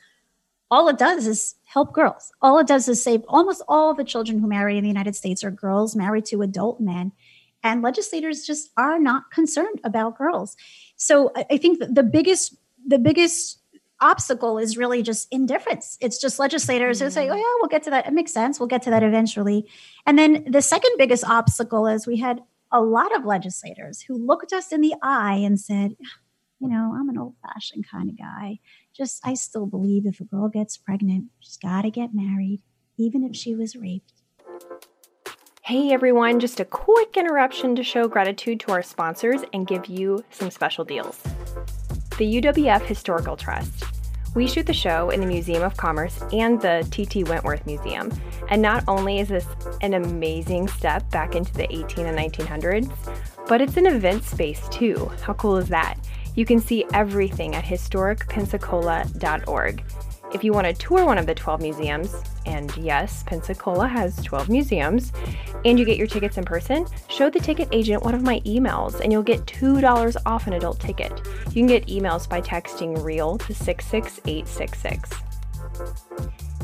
all 0.71 0.87
it 0.87 0.97
does 0.97 1.27
is 1.27 1.55
help 1.65 1.93
girls. 1.93 2.31
All 2.41 2.57
it 2.59 2.67
does 2.67 2.87
is 2.87 3.03
save 3.03 3.21
almost 3.27 3.61
all 3.67 3.93
the 3.93 4.03
children 4.03 4.39
who 4.39 4.47
marry 4.47 4.77
in 4.77 4.83
the 4.83 4.89
United 4.89 5.15
States 5.15 5.43
are 5.43 5.51
girls 5.51 5.95
married 5.95 6.25
to 6.25 6.41
adult 6.41 6.79
men. 6.79 7.11
And 7.63 7.81
legislators 7.81 8.45
just 8.45 8.71
are 8.75 8.99
not 8.99 9.29
concerned 9.31 9.79
about 9.83 10.17
girls. 10.17 10.55
So 10.95 11.31
I 11.35 11.57
think 11.57 11.79
the 11.79 12.03
biggest 12.03 12.55
the 12.85 12.99
biggest 12.99 13.59
obstacle 14.03 14.57
is 14.57 14.77
really 14.77 15.01
just 15.01 15.27
indifference. 15.31 15.97
It's 16.01 16.19
just 16.19 16.37
legislators 16.37 16.99
who 16.99 17.09
say, 17.09 17.27
mm. 17.27 17.31
oh, 17.31 17.35
yeah, 17.35 17.53
we'll 17.59 17.69
get 17.69 17.83
to 17.83 17.89
that. 17.91 18.05
It 18.05 18.13
makes 18.13 18.33
sense. 18.33 18.59
We'll 18.59 18.67
get 18.67 18.83
to 18.83 18.89
that 18.89 19.03
eventually. 19.03 19.69
And 20.05 20.19
then 20.19 20.45
the 20.47 20.61
second 20.61 20.91
biggest 20.97 21.23
obstacle 21.25 21.87
is 21.87 22.05
we 22.05 22.17
had 22.17 22.41
a 22.71 22.81
lot 22.81 23.15
of 23.15 23.25
legislators 23.25 24.01
who 24.01 24.17
looked 24.17 24.51
us 24.51 24.71
in 24.71 24.81
the 24.81 24.95
eye 25.01 25.35
and 25.35 25.59
said, 25.59 25.95
you 26.59 26.67
know, 26.67 26.95
I'm 26.97 27.09
an 27.09 27.17
old 27.17 27.35
fashioned 27.41 27.85
kind 27.89 28.09
of 28.09 28.17
guy. 28.17 28.59
Just, 28.95 29.21
I 29.25 29.33
still 29.35 29.65
believe 29.65 30.05
if 30.05 30.19
a 30.19 30.25
girl 30.25 30.49
gets 30.49 30.77
pregnant, 30.77 31.25
she's 31.39 31.57
got 31.57 31.83
to 31.83 31.91
get 31.91 32.11
married, 32.13 32.61
even 32.97 33.23
if 33.23 33.35
she 33.35 33.55
was 33.55 33.75
raped. 33.75 34.13
Hey 35.61 35.93
everyone, 35.93 36.41
just 36.41 36.59
a 36.59 36.65
quick 36.65 37.15
interruption 37.15 37.75
to 37.77 37.83
show 37.83 38.07
gratitude 38.09 38.59
to 38.61 38.73
our 38.73 38.83
sponsors 38.83 39.43
and 39.53 39.65
give 39.65 39.85
you 39.85 40.23
some 40.29 40.51
special 40.51 40.83
deals. 40.83 41.21
The 42.17 42.41
UWF 42.41 42.81
Historical 42.81 43.37
Trust. 43.37 43.85
We 44.35 44.47
shoot 44.47 44.65
the 44.65 44.73
show 44.73 45.11
in 45.11 45.19
the 45.19 45.27
Museum 45.27 45.61
of 45.61 45.77
Commerce 45.77 46.23
and 46.33 46.59
the 46.59 46.87
T.T. 46.89 47.25
Wentworth 47.25 47.67
Museum. 47.67 48.11
And 48.49 48.59
not 48.61 48.83
only 48.87 49.19
is 49.19 49.29
this 49.29 49.45
an 49.81 49.93
amazing 49.93 50.67
step 50.67 51.09
back 51.11 51.35
into 51.35 51.53
the 51.53 51.71
18 51.73 52.07
and 52.07 52.17
1900s, 52.17 52.91
but 53.47 53.61
it's 53.61 53.77
an 53.77 53.85
event 53.85 54.23
space 54.23 54.67
too. 54.69 55.11
How 55.21 55.33
cool 55.33 55.57
is 55.57 55.69
that? 55.69 55.99
You 56.35 56.45
can 56.45 56.59
see 56.59 56.83
everything 56.93 57.53
at 57.53 57.63
historicpensacola.org. 57.63 59.83
If 60.33 60.43
you 60.43 60.51
want 60.51 60.65
to 60.65 60.73
tour 60.73 61.05
one 61.05 61.19
of 61.19 61.27
the 61.27 61.35
12 61.35 61.61
museums, 61.61 62.15
and 62.47 62.75
yes, 62.75 63.23
Pensacola 63.23 63.87
has 63.87 64.15
12 64.23 64.49
museums, 64.49 65.13
and 65.63 65.77
you 65.77 65.85
get 65.85 65.97
your 65.97 66.07
tickets 66.07 66.37
in 66.37 66.43
person, 66.43 66.87
show 67.07 67.29
the 67.29 67.39
ticket 67.39 67.69
agent 67.71 68.03
one 68.03 68.15
of 68.15 68.23
my 68.23 68.39
emails 68.39 68.99
and 68.99 69.11
you'll 69.11 69.21
get 69.21 69.45
$2 69.45 70.17
off 70.25 70.47
an 70.47 70.53
adult 70.53 70.79
ticket. 70.79 71.11
You 71.47 71.53
can 71.53 71.67
get 71.67 71.85
emails 71.87 72.27
by 72.27 72.41
texting 72.41 73.01
REAL 73.03 73.37
to 73.39 73.53
66866. 73.53 75.11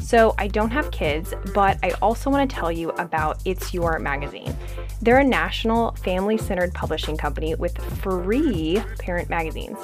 So, 0.02 0.34
I 0.40 0.48
don't 0.48 0.72
have 0.72 0.90
kids, 0.90 1.36
but 1.54 1.78
I 1.84 1.92
also 2.02 2.32
want 2.32 2.50
to 2.50 2.56
tell 2.56 2.72
you 2.72 2.90
about 2.92 3.40
It's 3.46 3.76
Your 3.76 4.00
Magazine. 4.00 4.56
They're 5.02 5.20
a 5.20 5.24
national 5.24 5.92
family 5.98 6.38
centered 6.38 6.74
publishing 6.74 7.16
company 7.16 7.54
with 7.54 7.78
free 8.02 8.82
parent 8.98 9.30
magazines. 9.30 9.78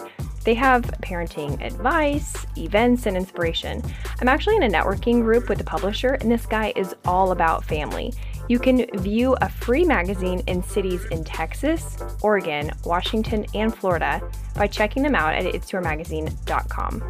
They 0.46 0.54
have 0.54 0.84
parenting 1.02 1.60
advice, 1.66 2.46
events, 2.56 3.08
and 3.08 3.18
inspiration. 3.18 3.82
I'm 4.22 4.28
actually 4.28 4.58
in 4.58 4.64
a 4.64 4.70
networking 4.70 5.22
group 5.22 5.50
with 5.50 5.58
the 5.58 5.64
publisher, 5.64 6.14
and 6.14 6.32
this 6.32 6.46
guy 6.46 6.72
is 6.76 6.96
all 7.04 7.32
about 7.32 7.66
family. 7.66 8.14
You 8.48 8.60
can 8.60 8.86
view 9.00 9.36
a 9.42 9.50
free 9.50 9.84
magazine 9.84 10.42
in 10.46 10.62
cities 10.62 11.04
in 11.06 11.24
Texas, 11.24 11.98
Oregon, 12.22 12.72
Washington, 12.86 13.48
and 13.56 13.76
Florida 13.76 14.22
by 14.54 14.68
checking 14.68 15.02
them 15.02 15.16
out 15.16 15.34
at 15.34 15.52
itsyourmagazine.com. 15.52 17.02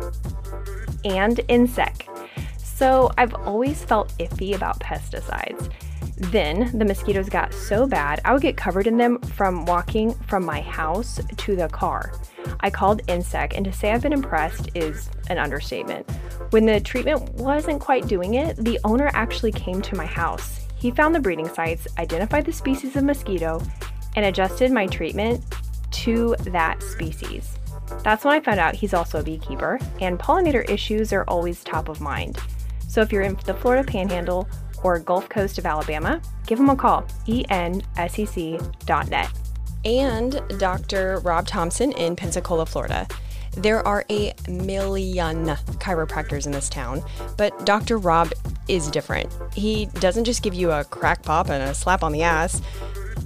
And 1.04 1.38
Ensec. 1.50 2.30
So 2.58 3.12
I've 3.18 3.34
always 3.34 3.84
felt 3.84 4.18
iffy 4.18 4.56
about 4.56 4.80
pesticides. 4.80 5.70
Then 6.18 6.78
the 6.78 6.86
mosquitoes 6.86 7.28
got 7.28 7.54
so 7.54 7.86
bad, 7.86 8.22
I 8.24 8.32
would 8.32 8.42
get 8.42 8.56
covered 8.56 8.88
in 8.88 8.96
them 8.96 9.20
from 9.20 9.66
walking 9.66 10.14
from 10.14 10.46
my 10.46 10.62
house 10.62 11.20
to 11.36 11.56
the 11.58 11.68
car. 11.68 12.14
I 12.60 12.70
called 12.70 13.06
Ensec, 13.08 13.54
and 13.56 13.66
to 13.66 13.72
say 13.74 13.92
I've 13.92 14.02
been 14.02 14.14
impressed 14.14 14.70
is 14.76 15.10
an 15.30 15.38
understatement. 15.38 16.10
When 16.52 16.66
the 16.66 16.80
treatment 16.80 17.34
wasn't 17.34 17.82
quite 17.82 18.08
doing 18.08 18.36
it, 18.36 18.56
the 18.58 18.80
owner 18.84 19.10
actually 19.14 19.52
came 19.52 19.82
to 19.82 19.96
my 19.96 20.06
house. 20.06 20.62
He 20.76 20.92
found 20.92 21.16
the 21.16 21.20
breeding 21.20 21.50
sites, 21.50 21.88
identified 21.98 22.46
the 22.46 22.54
species 22.54 22.96
of 22.96 23.04
mosquito, 23.04 23.62
and 24.16 24.26
adjusted 24.26 24.72
my 24.72 24.88
treatment 24.88 25.44
to 25.92 26.36
that 26.42 26.82
species. 26.84 27.58
That's 28.04 28.26
when 28.26 28.34
I 28.34 28.40
found 28.40 28.60
out 28.60 28.76
he's 28.76 28.94
also 28.94 29.20
a 29.20 29.24
beekeeper, 29.24 29.80
and 30.02 30.20
pollinator 30.20 30.70
issues 30.70 31.14
are 31.14 31.24
always 31.28 31.64
top 31.64 31.90
of 31.90 32.02
mind. 32.02 32.38
So 32.88 33.02
if 33.02 33.12
you're 33.12 33.24
in 33.24 33.38
the 33.46 33.54
Florida 33.54 33.84
Panhandle 33.84 34.48
or 34.84 35.00
Gulf 35.00 35.28
Coast 35.30 35.58
of 35.58 35.66
Alabama, 35.66 36.22
give 36.46 36.60
him 36.60 36.70
a 36.70 36.76
call, 36.76 37.04
ensec.net. 37.28 37.86
And 39.86 40.42
Dr. 40.58 41.20
Rob 41.20 41.48
Thompson 41.48 41.92
in 41.92 42.16
Pensacola, 42.16 42.66
Florida. 42.66 43.08
There 43.56 43.86
are 43.88 44.04
a 44.10 44.34
million 44.50 45.46
chiropractors 45.78 46.46
in 46.46 46.52
this 46.52 46.68
town, 46.70 47.04
but 47.38 47.66
Dr. 47.66 47.98
Rob 47.98 48.34
is 48.68 48.90
different. 48.92 49.32
He 49.54 49.86
doesn't 49.86 50.26
just 50.26 50.42
give 50.42 50.54
you 50.54 50.72
a 50.72 50.84
crack 50.84 51.24
pop 51.24 51.50
and 51.50 51.64
a 51.64 51.74
slap 51.74 52.04
on 52.04 52.12
the 52.12 52.24
ass. 52.24 52.62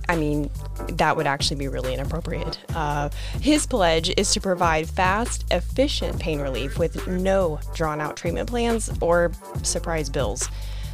I 0.08 0.15
mean, 0.15 0.50
that 0.89 1.15
would 1.15 1.28
actually 1.28 1.58
be 1.58 1.67
really 1.67 1.93
inappropriate. 1.93 2.60
Uh, 2.76 3.10
his 3.41 3.65
pledge 3.65 4.12
is 4.17 4.32
to 4.34 4.41
provide 4.41 4.89
fast, 4.89 5.45
efficient 5.52 6.19
pain 6.19 6.41
relief 6.41 6.78
with 6.78 7.08
no 7.08 7.60
drawn 7.74 8.02
out 8.02 8.17
treatment 8.17 8.50
plans 8.50 8.91
or 9.02 9.32
surprise 9.63 10.10
bills. 10.10 10.50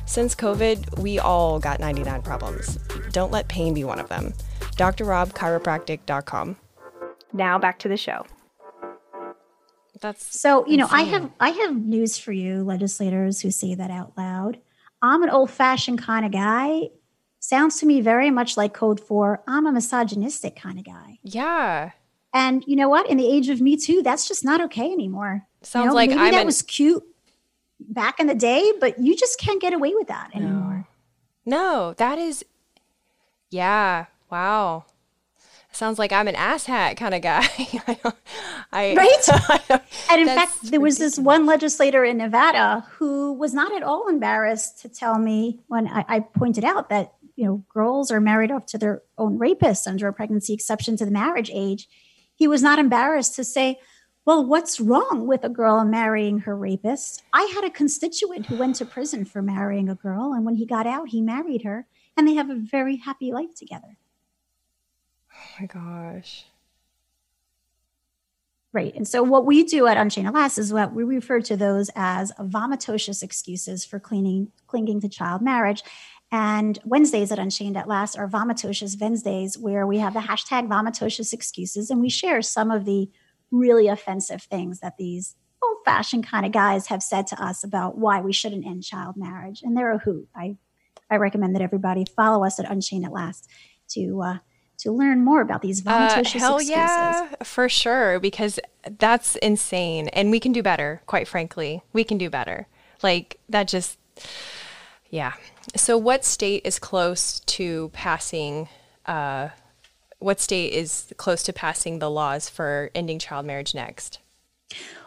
Since 0.05 0.35
COVID, 0.35 0.99
we 0.99 1.17
all 1.17 1.59
got 1.59 1.79
99 1.79 2.21
problems. 2.21 2.77
Don't 3.11 3.31
let 3.31 3.47
pain 3.47 3.73
be 3.73 3.83
one 3.83 3.99
of 3.99 4.07
them. 4.07 4.33
drrobchiropractic.com. 4.75 6.55
Now 7.33 7.57
back 7.59 7.79
to 7.79 7.87
the 7.87 7.97
show. 7.97 8.25
That's 10.01 10.39
So, 10.39 10.65
you 10.67 10.77
know, 10.77 10.87
I 10.91 11.03
have 11.03 11.31
I 11.39 11.49
have 11.49 11.75
news 11.75 12.17
for 12.17 12.31
you 12.31 12.63
legislators 12.63 13.41
who 13.41 13.49
say 13.51 13.75
that 13.75 13.89
out 13.91 14.13
loud. 14.17 14.59
I'm 15.01 15.23
an 15.23 15.29
old-fashioned 15.29 16.01
kind 16.01 16.25
of 16.25 16.31
guy. 16.31 16.89
Sounds 17.39 17.79
to 17.79 17.85
me 17.85 18.01
very 18.01 18.31
much 18.31 18.57
like 18.57 18.73
code 18.73 18.99
for 18.99 19.41
I'm 19.47 19.65
a 19.67 19.71
misogynistic 19.71 20.55
kind 20.55 20.79
of 20.79 20.85
guy. 20.85 21.19
Yeah. 21.23 21.91
And 22.33 22.63
you 22.67 22.75
know 22.75 22.89
what? 22.89 23.09
In 23.09 23.17
the 23.17 23.27
age 23.31 23.49
of 23.49 23.61
Me 23.61 23.77
Too, 23.77 24.01
that's 24.01 24.27
just 24.27 24.43
not 24.43 24.61
okay 24.61 24.91
anymore. 24.91 25.45
You 25.61 25.65
Sounds 25.65 25.87
know, 25.87 25.93
like 25.93 26.09
maybe 26.09 26.21
I'm 26.21 26.31
that 26.31 26.41
an- 26.41 26.45
was 26.45 26.61
cute 26.61 27.03
back 27.79 28.19
in 28.19 28.27
the 28.27 28.35
day, 28.35 28.73
but 28.79 28.99
you 28.99 29.15
just 29.15 29.39
can't 29.39 29.61
get 29.61 29.73
away 29.73 29.93
with 29.95 30.07
that 30.07 30.31
anymore. 30.35 30.87
No, 31.45 31.93
that 31.97 32.17
is. 32.17 32.43
Yeah. 33.51 34.05
Wow. 34.35 34.83
Sounds 35.71 35.97
like 35.97 36.11
I'm 36.11 36.27
an 36.27 36.35
asshat 36.35 36.97
kind 36.97 37.13
of 37.15 37.21
guy. 37.21 37.47
I, 38.73 38.93
Right? 38.93 39.25
I 39.29 39.81
And 40.11 40.19
in 40.19 40.27
fact, 40.27 40.71
there 40.71 40.81
was 40.81 40.97
this 40.97 41.17
one 41.17 41.45
legislator 41.45 42.03
in 42.03 42.17
Nevada 42.17 42.85
who 42.97 43.31
was 43.31 43.53
not 43.53 43.73
at 43.73 43.81
all 43.81 44.09
embarrassed 44.09 44.81
to 44.81 44.89
tell 44.89 45.17
me 45.19 45.61
when 45.67 45.87
I, 45.87 46.03
I 46.09 46.19
pointed 46.19 46.65
out 46.65 46.89
that 46.89 47.13
you 47.37 47.45
know 47.45 47.63
girls 47.73 48.11
are 48.11 48.19
married 48.19 48.51
off 48.51 48.65
to 48.67 48.77
their 48.77 49.03
own 49.17 49.39
rapists 49.39 49.87
under 49.87 50.09
a 50.09 50.13
pregnancy 50.13 50.53
exception 50.53 50.97
to 50.97 51.05
the 51.05 51.11
marriage 51.11 51.51
age. 51.53 51.87
He 52.35 52.45
was 52.45 52.61
not 52.61 52.77
embarrassed 52.77 53.35
to 53.35 53.45
say, 53.45 53.79
"Well, 54.25 54.45
what's 54.45 54.81
wrong 54.81 55.27
with 55.27 55.45
a 55.45 55.49
girl 55.49 55.85
marrying 55.85 56.39
her 56.39 56.57
rapist?" 56.57 57.23
I 57.31 57.49
had 57.55 57.63
a 57.63 57.69
constituent 57.69 58.47
who 58.47 58.57
went 58.57 58.75
to 58.77 58.85
prison 58.85 59.23
for 59.23 59.41
marrying 59.41 59.87
a 59.87 59.95
girl, 59.95 60.33
and 60.33 60.43
when 60.43 60.55
he 60.55 60.65
got 60.65 60.85
out, 60.85 61.09
he 61.09 61.21
married 61.21 61.63
her, 61.63 61.87
and 62.17 62.27
they 62.27 62.33
have 62.33 62.49
a 62.49 62.55
very 62.55 62.97
happy 62.97 63.31
life 63.31 63.55
together. 63.55 63.97
Oh 65.35 65.61
my 65.61 65.65
gosh. 65.67 66.45
Right. 68.75 68.93
And 68.93 69.07
so 69.07 69.23
what 69.23 69.45
we 69.45 69.63
do 69.63 69.87
at 69.87 69.95
Unchained 69.95 70.27
at 70.27 70.33
Last 70.33 70.57
is 70.57 70.73
what 70.73 70.93
we 70.93 71.05
refer 71.05 71.39
to 71.39 71.55
those 71.55 71.89
as 71.95 72.33
vomitocious 72.33 73.23
excuses 73.23 73.85
for 73.85 74.01
cleaning, 74.01 74.51
clinging 74.67 74.99
to 74.99 75.07
child 75.07 75.41
marriage. 75.41 75.81
And 76.29 76.77
Wednesdays 76.83 77.31
at 77.31 77.39
Unchained 77.39 77.77
at 77.77 77.87
Last 77.87 78.17
are 78.17 78.27
vomitocious 78.27 78.99
Wednesdays, 78.99 79.57
where 79.57 79.87
we 79.87 79.99
have 79.99 80.13
the 80.13 80.19
hashtag 80.19 80.67
vomitocious 80.67 81.31
excuses 81.31 81.89
and 81.89 82.01
we 82.01 82.09
share 82.09 82.41
some 82.41 82.69
of 82.69 82.83
the 82.83 83.09
really 83.49 83.87
offensive 83.87 84.43
things 84.43 84.81
that 84.81 84.97
these 84.97 85.37
old 85.63 85.77
fashioned 85.85 86.27
kind 86.27 86.45
of 86.45 86.51
guys 86.51 86.87
have 86.87 87.01
said 87.01 87.27
to 87.27 87.41
us 87.41 87.63
about 87.63 87.97
why 87.97 88.19
we 88.19 88.33
shouldn't 88.33 88.65
end 88.65 88.83
child 88.83 89.15
marriage. 89.15 89.61
And 89.63 89.77
they're 89.77 89.93
a 89.93 89.99
hoot. 89.99 90.27
I, 90.35 90.57
I 91.09 91.15
recommend 91.15 91.55
that 91.55 91.61
everybody 91.61 92.05
follow 92.13 92.43
us 92.43 92.59
at 92.59 92.69
Unchained 92.69 93.05
at 93.05 93.13
Last 93.13 93.49
to, 93.91 94.21
uh, 94.21 94.37
to 94.79 94.91
learn 94.91 95.23
more 95.23 95.41
about 95.41 95.61
these 95.61 95.85
Uh, 95.85 95.91
vomitocious 96.09 96.39
hell 96.39 96.55
excuses. 96.57 96.75
yeah, 96.77 97.27
for 97.43 97.67
sure, 97.69 98.19
because 98.19 98.59
that's 98.99 99.35
insane. 99.37 100.09
And 100.09 100.31
we 100.31 100.39
can 100.39 100.51
do 100.51 100.61
better, 100.63 101.01
quite 101.05 101.27
frankly. 101.27 101.81
We 101.93 102.03
can 102.03 102.17
do 102.17 102.29
better. 102.29 102.67
Like, 103.03 103.39
that 103.49 103.67
just, 103.67 103.97
yeah. 105.09 105.33
So, 105.75 105.97
what 105.97 106.23
state 106.25 106.61
is 106.65 106.79
close 106.79 107.39
to 107.41 107.89
passing, 107.93 108.67
uh, 109.05 109.49
what 110.19 110.39
state 110.39 110.73
is 110.73 111.13
close 111.17 111.43
to 111.43 111.53
passing 111.53 111.99
the 111.99 112.09
laws 112.09 112.49
for 112.49 112.89
ending 112.95 113.19
child 113.19 113.45
marriage 113.45 113.75
next? 113.75 114.19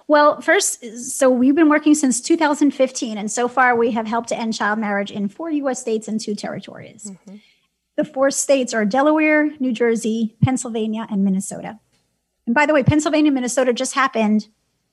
Well, 0.06 0.40
first, 0.40 0.82
so 1.10 1.28
we've 1.28 1.54
been 1.54 1.68
working 1.68 1.94
since 1.94 2.20
2015, 2.22 3.18
and 3.18 3.30
so 3.30 3.46
far 3.46 3.76
we 3.76 3.90
have 3.90 4.06
helped 4.06 4.30
to 4.30 4.38
end 4.38 4.54
child 4.54 4.78
marriage 4.78 5.10
in 5.10 5.28
four 5.28 5.50
US 5.50 5.80
states 5.80 6.08
and 6.08 6.18
two 6.18 6.34
territories. 6.34 7.12
The 7.98 8.04
four 8.04 8.30
states 8.30 8.72
are 8.72 8.84
Delaware, 8.84 9.50
New 9.58 9.72
Jersey, 9.72 10.36
Pennsylvania, 10.40 11.08
and 11.10 11.24
Minnesota. 11.24 11.80
And 12.46 12.54
by 12.54 12.64
the 12.64 12.72
way, 12.72 12.84
Pennsylvania 12.84 13.30
and 13.30 13.34
Minnesota 13.34 13.72
just 13.72 13.92
happened 13.92 14.46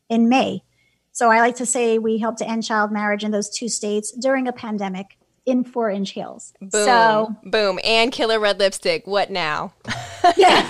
in 0.09 0.27
May. 0.27 0.63
So 1.11 1.29
I 1.29 1.39
like 1.39 1.55
to 1.57 1.67
say 1.67 1.99
we 1.99 2.17
helped 2.17 2.39
to 2.39 2.49
end 2.49 2.63
child 2.63 2.91
marriage 2.91 3.23
in 3.23 3.29
those 3.29 3.51
two 3.51 3.69
states 3.69 4.11
during 4.11 4.47
a 4.47 4.51
pandemic 4.51 5.19
in 5.45 5.63
four 5.63 5.91
inch 5.91 6.09
heels. 6.13 6.51
Boom. 6.59 6.69
So, 6.71 7.35
boom. 7.43 7.79
And 7.83 8.11
killer 8.11 8.39
red 8.39 8.57
lipstick. 8.57 9.05
What 9.05 9.29
now? 9.29 9.71
yeah, 10.35 10.67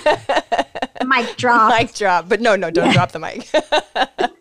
mic 1.05 1.37
drop. 1.37 1.71
mic 1.71 1.93
drop. 1.93 2.27
But 2.27 2.41
no, 2.41 2.57
no, 2.57 2.69
don't 2.69 2.91
drop 2.91 3.13
the 3.13 3.19
mic. 3.19 3.49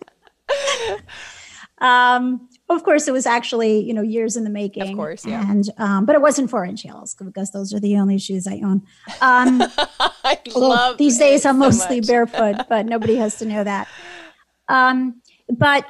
Um, 1.79 2.49
of 2.71 2.83
course, 2.83 3.07
it 3.09 3.13
was 3.13 3.27
actually 3.27 3.81
you 3.85 3.93
know 3.95 4.03
years 4.03 4.37
in 4.37 4.45
the 4.45 4.51
making. 4.51 4.91
Of 4.91 4.97
course, 4.97 5.25
yeah. 5.27 5.49
And 5.51 5.69
um, 5.79 6.07
but 6.07 6.15
it 6.15 6.23
wasn't 6.23 6.51
four 6.51 6.65
inch 6.65 6.83
heels 6.83 7.15
because 7.15 7.51
those 7.53 7.73
are 7.75 7.81
the 7.81 7.97
only 7.99 8.19
shoes 8.19 8.47
I 8.47 8.61
own. 8.65 8.83
Um, 9.21 9.63
I 10.25 10.39
love 10.57 10.97
these 10.99 11.19
days 11.19 11.45
I'm 11.45 11.57
so 11.57 11.59
mostly 11.59 12.01
much. 12.01 12.09
barefoot, 12.09 12.67
but 12.69 12.87
nobody 12.95 13.17
has 13.17 13.37
to 13.39 13.45
know 13.47 13.63
that. 13.65 13.89
Um, 14.69 15.21
but 15.49 15.85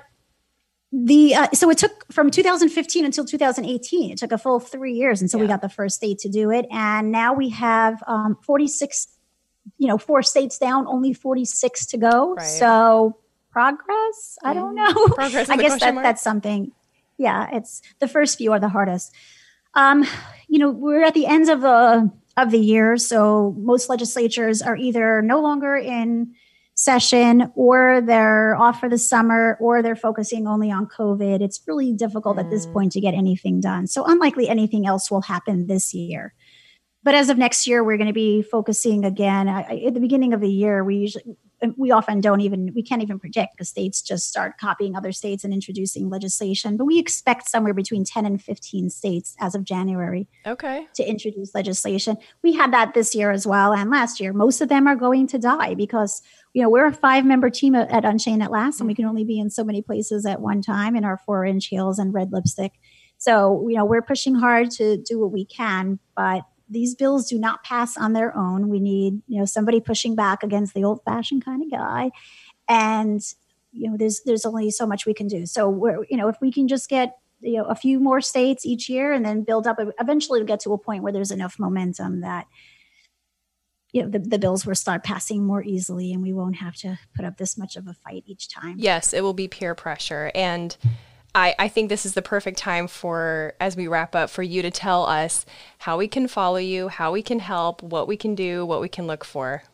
the 0.92 1.34
uh, 1.34 1.48
so 1.52 1.70
it 1.70 1.78
took 1.78 2.12
from 2.12 2.30
2015 2.30 3.04
until 3.04 3.24
2018. 3.24 4.10
It 4.12 4.18
took 4.18 4.32
a 4.32 4.38
full 4.38 4.60
three 4.60 4.92
years 4.94 5.22
until 5.22 5.40
we 5.40 5.46
Yeah. 5.46 5.52
got 5.54 5.62
the 5.62 5.68
first 5.68 5.96
state 5.96 6.18
to 6.20 6.28
do 6.28 6.50
it, 6.50 6.66
and 6.70 7.10
now 7.12 7.34
we 7.34 7.48
have 7.50 8.02
um, 8.06 8.36
46. 8.42 9.08
You 9.78 9.88
know, 9.88 9.96
four 9.96 10.22
states 10.22 10.58
down, 10.58 10.86
only 10.86 11.14
46 11.14 11.86
to 11.86 11.96
go. 11.96 12.34
Right. 12.34 12.44
So 12.44 13.16
progress. 13.54 14.36
I 14.42 14.52
don't 14.52 14.74
know. 14.74 14.92
Progress 15.14 15.48
I 15.48 15.56
guess 15.56 15.80
that 15.80 15.94
mark? 15.94 16.04
that's 16.04 16.22
something. 16.22 16.72
Yeah, 17.16 17.48
it's 17.52 17.80
the 18.00 18.08
first 18.08 18.36
few 18.38 18.52
are 18.52 18.60
the 18.60 18.68
hardest. 18.68 19.12
Um, 19.74 20.04
you 20.48 20.58
know, 20.58 20.70
we're 20.70 21.04
at 21.04 21.14
the 21.14 21.26
end 21.26 21.48
of 21.48 21.60
the 21.62 22.10
of 22.36 22.50
the 22.50 22.58
year, 22.58 22.96
so 22.96 23.54
most 23.58 23.88
legislatures 23.88 24.60
are 24.60 24.76
either 24.76 25.22
no 25.22 25.40
longer 25.40 25.76
in 25.76 26.34
session 26.74 27.52
or 27.54 28.00
they're 28.00 28.56
off 28.56 28.80
for 28.80 28.88
the 28.88 28.98
summer 28.98 29.56
or 29.60 29.80
they're 29.80 29.94
focusing 29.94 30.48
only 30.48 30.72
on 30.72 30.86
COVID. 30.88 31.40
It's 31.40 31.60
really 31.68 31.92
difficult 31.92 32.36
at 32.38 32.50
this 32.50 32.66
Mm. 32.66 32.72
point 32.72 32.92
to 32.92 33.00
get 33.00 33.14
anything 33.14 33.60
done. 33.60 33.86
So 33.86 34.04
unlikely 34.04 34.48
anything 34.48 34.84
else 34.84 35.08
will 35.08 35.20
happen 35.22 35.68
this 35.68 35.94
year. 35.94 36.34
But 37.04 37.14
as 37.14 37.28
of 37.28 37.38
next 37.38 37.68
year, 37.68 37.84
we're 37.84 37.96
going 37.98 38.08
to 38.08 38.12
be 38.12 38.42
focusing 38.42 39.04
again. 39.04 39.48
I- 39.48 39.84
at 39.86 39.94
the 39.94 40.00
beginning 40.00 40.32
of 40.34 40.40
the 40.40 40.50
year, 40.50 40.82
we 40.82 40.96
usually 40.96 41.36
we 41.76 41.90
often 41.90 42.20
don't 42.20 42.40
even 42.40 42.72
we 42.74 42.82
can't 42.82 43.02
even 43.02 43.18
predict 43.18 43.54
because 43.54 43.68
states 43.68 44.02
just 44.02 44.28
start 44.28 44.58
copying 44.58 44.96
other 44.96 45.12
states 45.12 45.44
and 45.44 45.52
introducing 45.52 46.10
legislation. 46.10 46.76
But 46.76 46.84
we 46.84 46.98
expect 46.98 47.48
somewhere 47.48 47.74
between 47.74 48.04
ten 48.04 48.26
and 48.26 48.42
fifteen 48.42 48.90
states 48.90 49.34
as 49.40 49.54
of 49.54 49.64
January 49.64 50.28
Okay. 50.46 50.86
to 50.94 51.08
introduce 51.08 51.54
legislation. 51.54 52.16
We 52.42 52.52
had 52.52 52.72
that 52.72 52.94
this 52.94 53.14
year 53.14 53.30
as 53.30 53.46
well 53.46 53.72
and 53.72 53.90
last 53.90 54.20
year. 54.20 54.32
Most 54.32 54.60
of 54.60 54.68
them 54.68 54.86
are 54.86 54.96
going 54.96 55.26
to 55.28 55.38
die 55.38 55.74
because 55.74 56.22
you 56.52 56.62
know 56.62 56.68
we're 56.68 56.86
a 56.86 56.92
five 56.92 57.24
member 57.24 57.50
team 57.50 57.74
at 57.74 57.90
at 57.90 58.04
Unchained 58.04 58.42
at 58.42 58.50
Last, 58.50 58.80
and 58.80 58.86
we 58.86 58.94
can 58.94 59.06
only 59.06 59.24
be 59.24 59.38
in 59.38 59.50
so 59.50 59.64
many 59.64 59.82
places 59.82 60.26
at 60.26 60.40
one 60.40 60.60
time 60.60 60.96
in 60.96 61.04
our 61.04 61.18
four 61.18 61.44
inch 61.44 61.66
heels 61.66 61.98
and 61.98 62.12
red 62.12 62.32
lipstick. 62.32 62.72
So 63.16 63.66
you 63.68 63.76
know 63.76 63.84
we're 63.84 64.02
pushing 64.02 64.34
hard 64.34 64.70
to 64.72 64.98
do 64.98 65.18
what 65.18 65.32
we 65.32 65.44
can, 65.46 65.98
but 66.16 66.42
these 66.68 66.94
bills 66.94 67.28
do 67.28 67.38
not 67.38 67.62
pass 67.62 67.96
on 67.96 68.12
their 68.12 68.36
own. 68.36 68.68
We 68.68 68.80
need 68.80 69.22
you 69.26 69.38
know 69.38 69.44
somebody 69.44 69.80
pushing 69.80 70.14
back 70.14 70.42
against 70.42 70.74
the 70.74 70.84
old 70.84 71.00
fashioned 71.04 71.44
kind 71.44 71.62
of 71.62 71.70
guy, 71.70 72.10
and 72.68 73.20
you 73.72 73.90
know 73.90 73.96
there's 73.96 74.22
there's 74.24 74.44
only 74.44 74.70
so 74.70 74.86
much 74.86 75.06
we 75.06 75.14
can 75.14 75.26
do. 75.26 75.46
So 75.46 75.68
we're 75.68 76.04
you 76.08 76.16
know 76.16 76.28
if 76.28 76.36
we 76.40 76.52
can 76.52 76.68
just 76.68 76.88
get 76.88 77.16
you 77.40 77.58
know 77.58 77.64
a 77.64 77.74
few 77.74 78.00
more 78.00 78.20
states 78.20 78.64
each 78.64 78.88
year 78.88 79.12
and 79.12 79.24
then 79.24 79.42
build 79.42 79.66
up 79.66 79.78
eventually 80.00 80.40
to 80.40 80.46
get 80.46 80.60
to 80.60 80.72
a 80.72 80.78
point 80.78 81.02
where 81.02 81.12
there's 81.12 81.30
enough 81.30 81.58
momentum 81.58 82.20
that 82.20 82.46
you 83.92 84.02
know 84.02 84.08
the, 84.08 84.18
the 84.18 84.38
bills 84.38 84.66
will 84.66 84.74
start 84.74 85.04
passing 85.04 85.44
more 85.44 85.62
easily 85.62 86.12
and 86.12 86.22
we 86.22 86.32
won't 86.32 86.56
have 86.56 86.74
to 86.74 86.98
put 87.14 87.24
up 87.24 87.36
this 87.36 87.56
much 87.58 87.76
of 87.76 87.86
a 87.86 87.94
fight 87.94 88.24
each 88.26 88.48
time 88.48 88.76
Yes, 88.78 89.12
it 89.12 89.22
will 89.22 89.34
be 89.34 89.48
peer 89.48 89.74
pressure. 89.74 90.32
And 90.34 90.76
I, 91.34 91.54
I 91.58 91.68
think 91.68 91.88
this 91.88 92.06
is 92.06 92.14
the 92.14 92.22
perfect 92.22 92.58
time 92.58 92.86
for, 92.86 93.54
as 93.60 93.76
we 93.76 93.88
wrap 93.88 94.14
up, 94.14 94.30
for 94.30 94.42
you 94.42 94.62
to 94.62 94.70
tell 94.70 95.04
us 95.04 95.44
how 95.78 95.98
we 95.98 96.06
can 96.06 96.28
follow 96.28 96.58
you, 96.58 96.88
how 96.88 97.12
we 97.12 97.22
can 97.22 97.40
help, 97.40 97.82
what 97.82 98.06
we 98.06 98.16
can 98.16 98.34
do, 98.34 98.64
what 98.64 98.80
we 98.80 98.88
can 98.88 99.06
look 99.06 99.24
for. 99.24 99.64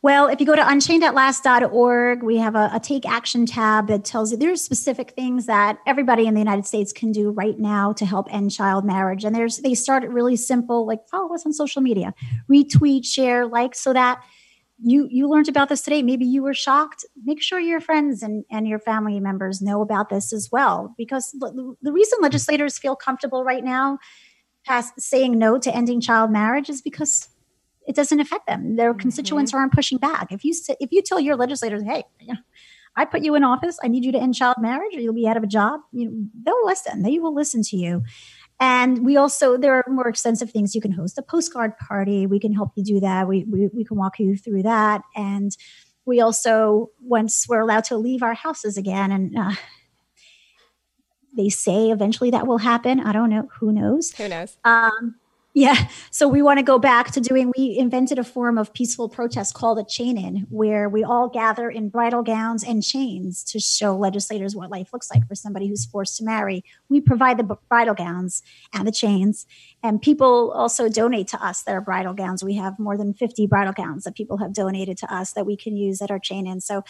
Well, 0.00 0.26
if 0.26 0.40
you 0.40 0.46
go 0.46 0.56
to 0.56 0.62
unchainedatlast.org, 0.62 2.24
we 2.24 2.38
have 2.38 2.56
a, 2.56 2.70
a 2.72 2.80
take 2.80 3.06
action 3.06 3.46
tab 3.46 3.86
that 3.86 4.04
tells 4.04 4.32
you 4.32 4.36
there's 4.36 4.60
specific 4.60 5.12
things 5.12 5.46
that 5.46 5.78
everybody 5.86 6.26
in 6.26 6.34
the 6.34 6.40
United 6.40 6.66
States 6.66 6.92
can 6.92 7.12
do 7.12 7.30
right 7.30 7.56
now 7.56 7.92
to 7.92 8.04
help 8.04 8.26
end 8.28 8.50
child 8.50 8.84
marriage. 8.84 9.24
And 9.24 9.36
there's 9.36 9.58
they 9.58 9.74
start 9.74 10.02
really 10.08 10.34
simple, 10.34 10.86
like 10.88 11.06
follow 11.08 11.32
us 11.34 11.46
on 11.46 11.52
social 11.52 11.82
media, 11.82 12.14
mm-hmm. 12.20 12.52
retweet, 12.52 13.06
share, 13.06 13.46
like, 13.46 13.76
so 13.76 13.92
that 13.92 14.20
you 14.82 15.06
you 15.10 15.28
learned 15.28 15.48
about 15.48 15.68
this 15.68 15.82
today. 15.82 16.02
Maybe 16.02 16.24
you 16.24 16.42
were 16.42 16.54
shocked. 16.54 17.04
Make 17.24 17.42
sure 17.42 17.60
your 17.60 17.80
friends 17.80 18.22
and, 18.22 18.44
and 18.50 18.66
your 18.66 18.78
family 18.78 19.20
members 19.20 19.62
know 19.62 19.80
about 19.80 20.08
this 20.08 20.32
as 20.32 20.48
well. 20.50 20.94
Because 20.98 21.30
the, 21.32 21.74
the 21.82 21.92
reason 21.92 22.18
legislators 22.20 22.78
feel 22.78 22.96
comfortable 22.96 23.44
right 23.44 23.64
now 23.64 23.98
past 24.64 25.00
saying 25.00 25.38
no 25.38 25.58
to 25.58 25.74
ending 25.74 26.00
child 26.00 26.30
marriage 26.30 26.68
is 26.68 26.82
because 26.82 27.28
it 27.86 27.96
doesn't 27.96 28.20
affect 28.20 28.46
them. 28.46 28.76
Their 28.76 28.92
mm-hmm. 28.92 29.00
constituents 29.00 29.54
aren't 29.54 29.72
pushing 29.72 29.98
back. 29.98 30.30
If 30.30 30.44
you 30.44 30.54
if 30.80 30.92
you 30.92 31.02
tell 31.02 31.20
your 31.20 31.36
legislators, 31.36 31.82
"Hey, 31.84 32.04
I 32.96 33.04
put 33.04 33.22
you 33.22 33.34
in 33.34 33.44
office. 33.44 33.78
I 33.82 33.88
need 33.88 34.04
you 34.04 34.12
to 34.12 34.18
end 34.18 34.34
child 34.34 34.56
marriage, 34.60 34.94
or 34.94 35.00
you'll 35.00 35.14
be 35.14 35.26
out 35.28 35.36
of 35.36 35.42
a 35.42 35.48
job," 35.48 35.80
you 35.92 36.08
know, 36.08 36.26
they'll 36.44 36.66
listen. 36.66 37.02
They 37.02 37.18
will 37.18 37.34
listen 37.34 37.62
to 37.64 37.76
you. 37.76 38.02
And 38.62 39.04
we 39.04 39.16
also 39.16 39.56
there 39.56 39.74
are 39.74 39.84
more 39.88 40.06
extensive 40.06 40.52
things. 40.52 40.72
You 40.72 40.80
can 40.80 40.92
host 40.92 41.18
a 41.18 41.22
postcard 41.22 41.76
party. 41.78 42.26
We 42.26 42.38
can 42.38 42.54
help 42.54 42.70
you 42.76 42.84
do 42.84 43.00
that. 43.00 43.26
We 43.26 43.42
we, 43.42 43.68
we 43.74 43.84
can 43.84 43.96
walk 43.96 44.20
you 44.20 44.36
through 44.36 44.62
that. 44.62 45.02
And 45.16 45.50
we 46.04 46.20
also 46.20 46.90
once 47.00 47.46
we're 47.48 47.58
allowed 47.58 47.82
to 47.84 47.96
leave 47.96 48.22
our 48.22 48.34
houses 48.34 48.76
again, 48.76 49.10
and 49.10 49.36
uh, 49.36 49.50
they 51.36 51.48
say 51.48 51.90
eventually 51.90 52.30
that 52.30 52.46
will 52.46 52.58
happen. 52.58 53.00
I 53.00 53.10
don't 53.10 53.30
know. 53.30 53.48
Who 53.58 53.72
knows? 53.72 54.12
Who 54.12 54.28
knows? 54.28 54.56
Um, 54.64 55.16
yeah. 55.54 55.88
So 56.10 56.28
we 56.28 56.40
want 56.40 56.60
to 56.60 56.62
go 56.62 56.78
back 56.78 57.10
to 57.10 57.20
doing, 57.20 57.52
we 57.56 57.76
invented 57.76 58.18
a 58.18 58.24
form 58.24 58.56
of 58.56 58.72
peaceful 58.72 59.10
protest 59.10 59.52
called 59.52 59.78
a 59.78 59.84
chain 59.84 60.16
in, 60.16 60.46
where 60.48 60.88
we 60.88 61.04
all 61.04 61.28
gather 61.28 61.68
in 61.68 61.90
bridal 61.90 62.22
gowns 62.22 62.64
and 62.64 62.82
chains 62.82 63.44
to 63.44 63.60
show 63.60 63.94
legislators 63.94 64.56
what 64.56 64.70
life 64.70 64.94
looks 64.94 65.10
like 65.14 65.28
for 65.28 65.34
somebody 65.34 65.68
who's 65.68 65.84
forced 65.84 66.16
to 66.18 66.24
marry. 66.24 66.64
We 66.88 67.02
provide 67.02 67.36
the 67.36 67.56
bridal 67.68 67.94
gowns 67.94 68.42
and 68.72 68.88
the 68.88 68.92
chains, 68.92 69.46
and 69.82 70.00
people 70.00 70.52
also 70.52 70.88
donate 70.88 71.28
to 71.28 71.44
us 71.44 71.62
their 71.62 71.82
bridal 71.82 72.14
gowns. 72.14 72.42
We 72.42 72.54
have 72.54 72.78
more 72.78 72.96
than 72.96 73.12
50 73.12 73.46
bridal 73.46 73.74
gowns 73.74 74.04
that 74.04 74.14
people 74.14 74.38
have 74.38 74.54
donated 74.54 74.96
to 74.98 75.14
us 75.14 75.34
that 75.34 75.44
we 75.44 75.56
can 75.56 75.76
use 75.76 76.00
at 76.00 76.10
our 76.10 76.18
chain 76.18 76.46
in. 76.46 76.62
So 76.62 76.82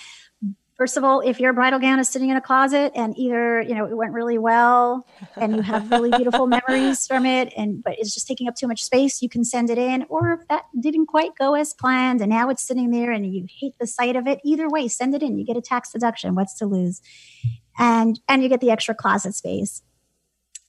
First 0.76 0.96
of 0.96 1.04
all, 1.04 1.20
if 1.20 1.38
your 1.38 1.52
bridal 1.52 1.78
gown 1.78 1.98
is 1.98 2.08
sitting 2.08 2.30
in 2.30 2.36
a 2.36 2.40
closet 2.40 2.92
and 2.94 3.16
either, 3.18 3.60
you 3.60 3.74
know, 3.74 3.84
it 3.84 3.94
went 3.94 4.12
really 4.12 4.38
well 4.38 5.06
and 5.36 5.54
you 5.54 5.62
have 5.62 5.90
really 5.90 6.10
beautiful 6.16 6.46
memories 6.46 7.06
from 7.06 7.26
it 7.26 7.52
and 7.56 7.84
but 7.84 7.98
it's 7.98 8.14
just 8.14 8.26
taking 8.26 8.48
up 8.48 8.54
too 8.54 8.66
much 8.66 8.82
space, 8.82 9.20
you 9.20 9.28
can 9.28 9.44
send 9.44 9.68
it 9.68 9.76
in. 9.76 10.06
Or 10.08 10.32
if 10.32 10.48
that 10.48 10.64
didn't 10.80 11.06
quite 11.06 11.36
go 11.38 11.54
as 11.54 11.74
planned 11.74 12.22
and 12.22 12.30
now 12.30 12.48
it's 12.48 12.62
sitting 12.62 12.90
there 12.90 13.12
and 13.12 13.32
you 13.32 13.46
hate 13.60 13.74
the 13.78 13.86
sight 13.86 14.16
of 14.16 14.26
it, 14.26 14.40
either 14.44 14.68
way, 14.68 14.88
send 14.88 15.14
it 15.14 15.22
in. 15.22 15.38
You 15.38 15.44
get 15.44 15.58
a 15.58 15.62
tax 15.62 15.92
deduction. 15.92 16.34
What's 16.34 16.54
to 16.58 16.66
lose? 16.66 17.02
And 17.78 18.18
and 18.26 18.42
you 18.42 18.48
get 18.48 18.60
the 18.60 18.70
extra 18.70 18.94
closet 18.94 19.34
space. 19.34 19.82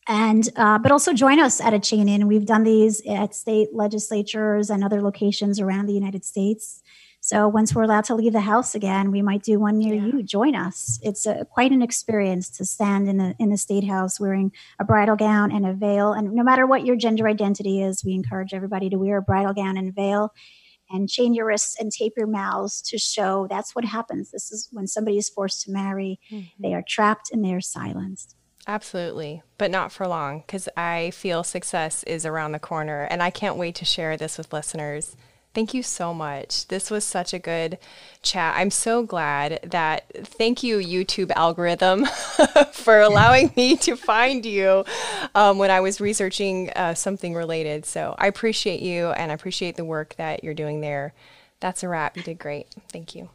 And 0.05 0.49
uh, 0.57 0.79
but 0.79 0.91
also 0.91 1.13
join 1.13 1.39
us 1.39 1.61
at 1.61 1.73
a 1.73 1.79
chain 1.79 2.09
in. 2.09 2.27
We've 2.27 2.45
done 2.45 2.63
these 2.63 3.01
at 3.07 3.33
state 3.33 3.69
legislatures 3.71 4.69
and 4.69 4.83
other 4.83 5.01
locations 5.01 5.61
around 5.61 5.85
the 5.85 5.93
United 5.93 6.25
States. 6.25 6.83
So 7.25 7.47
once 7.47 7.73
we're 7.73 7.83
allowed 7.83 8.03
to 8.05 8.15
leave 8.15 8.33
the 8.33 8.41
house 8.41 8.75
again, 8.75 9.09
we 9.09 9.21
might 9.21 9.43
do 9.43 9.57
one 9.57 9.77
near 9.77 9.93
Yeah. 9.93 10.07
you. 10.07 10.23
Join 10.23 10.55
us. 10.55 10.99
It's 11.01 11.25
a, 11.25 11.45
quite 11.45 11.71
an 11.71 11.81
experience 11.81 12.49
to 12.57 12.65
stand 12.65 13.07
in 13.07 13.15
the 13.15 13.33
in 13.39 13.49
the 13.49 13.55
state 13.55 13.85
house 13.85 14.19
wearing 14.19 14.51
a 14.77 14.83
bridal 14.83 15.15
gown 15.15 15.49
and 15.49 15.65
a 15.65 15.71
veil. 15.71 16.11
And 16.11 16.33
no 16.33 16.43
matter 16.43 16.67
what 16.67 16.85
your 16.85 16.97
gender 16.97 17.25
identity 17.29 17.81
is, 17.81 18.03
we 18.03 18.13
encourage 18.13 18.53
everybody 18.53 18.89
to 18.89 18.97
wear 18.97 19.19
a 19.19 19.21
bridal 19.21 19.53
gown 19.53 19.77
and 19.77 19.95
veil, 19.95 20.33
and 20.89 21.09
chain 21.09 21.33
your 21.33 21.45
wrists 21.45 21.79
and 21.79 21.93
tape 21.93 22.11
your 22.17 22.27
mouths 22.27 22.81
to 22.89 22.97
show 22.97 23.47
that's 23.49 23.73
what 23.73 23.85
happens. 23.85 24.31
This 24.31 24.51
is 24.51 24.67
when 24.73 24.85
somebody 24.85 25.17
is 25.17 25.29
forced 25.29 25.61
to 25.61 25.71
marry; 25.71 26.19
mm-hmm. 26.29 26.61
they 26.61 26.73
are 26.73 26.83
trapped 26.85 27.31
and 27.31 27.41
they 27.41 27.53
are 27.53 27.61
silenced. 27.61 28.35
Absolutely, 28.67 29.43
but 29.57 29.71
not 29.71 29.93
for 29.93 30.09
long 30.09 30.39
because 30.39 30.67
I 30.75 31.11
feel 31.11 31.45
success 31.45 32.03
is 32.03 32.25
around 32.25 32.51
the 32.51 32.59
corner 32.59 33.07
and 33.09 33.23
I 33.23 33.29
can't 33.29 33.55
wait 33.55 33.75
to 33.75 33.85
share 33.85 34.17
this 34.17 34.37
with 34.37 34.51
listeners. 34.51 35.15
Thank 35.53 35.75
you 35.75 35.83
so 35.83 36.15
much. 36.15 36.67
This 36.67 36.89
was 36.89 37.03
such 37.03 37.31
a 37.31 37.37
good 37.37 37.77
chat. 38.23 38.55
I'm 38.57 38.71
so 38.71 39.03
glad 39.03 39.59
that, 39.63 40.05
thank 40.25 40.63
you, 40.63 40.79
YouTube 40.79 41.31
algorithm, 41.35 42.05
for 42.71 42.99
allowing 42.99 43.53
me 43.55 43.77
to 43.77 43.95
find 43.95 44.45
you 44.45 44.83
um, 45.35 45.59
when 45.59 45.69
I 45.69 45.79
was 45.79 46.01
researching 46.01 46.71
uh, 46.71 46.95
something 46.95 47.35
related. 47.35 47.85
So 47.85 48.15
I 48.17 48.25
appreciate 48.27 48.81
you 48.81 49.09
and 49.09 49.31
I 49.31 49.35
appreciate 49.35 49.75
the 49.75 49.85
work 49.85 50.15
that 50.17 50.43
you're 50.43 50.55
doing 50.55 50.81
there. 50.81 51.13
That's 51.59 51.83
a 51.83 51.87
wrap. 51.87 52.17
You 52.17 52.23
did 52.23 52.39
great. 52.39 52.67
Thank 52.91 53.13
you. 53.13 53.29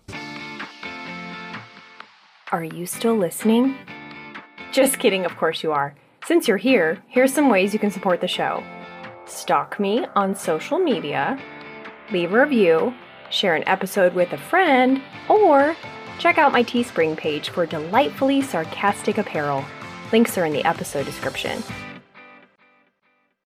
Are 2.51 2.65
you 2.65 2.87
still 2.87 3.17
listening? 3.17 3.77
Just 4.73 4.99
kidding, 4.99 5.25
of 5.25 5.37
course 5.37 5.63
you 5.63 5.71
are. 5.71 5.95
Since 6.25 6.49
you're 6.49 6.57
here, 6.57 7.03
here's 7.07 7.33
some 7.33 7.49
ways 7.49 7.73
you 7.73 7.79
can 7.79 7.91
support 7.91 8.21
the 8.21 8.29
show. 8.29 8.65
Stalk 9.27 9.79
me 9.79 10.05
on 10.15 10.35
social 10.35 10.79
media, 10.79 11.39
leave 12.13 12.33
a 12.33 12.41
review, 12.41 12.95
share 13.31 13.55
an 13.55 13.67
episode 13.67 14.15
with 14.15 14.33
a 14.33 14.39
friend, 14.39 15.03
or 15.29 15.77
check 16.19 16.39
out 16.39 16.53
my 16.53 16.63
Teespring 16.63 17.17
page 17.17 17.51
for 17.51 17.67
delightfully 17.67 18.43
sarcastic 18.43 19.19
apparel. 19.19 19.65
Links 20.13 20.37
are 20.39 20.45
in 20.45 20.53
the 20.53 20.65
episode 20.65 21.07
description. 21.07 21.63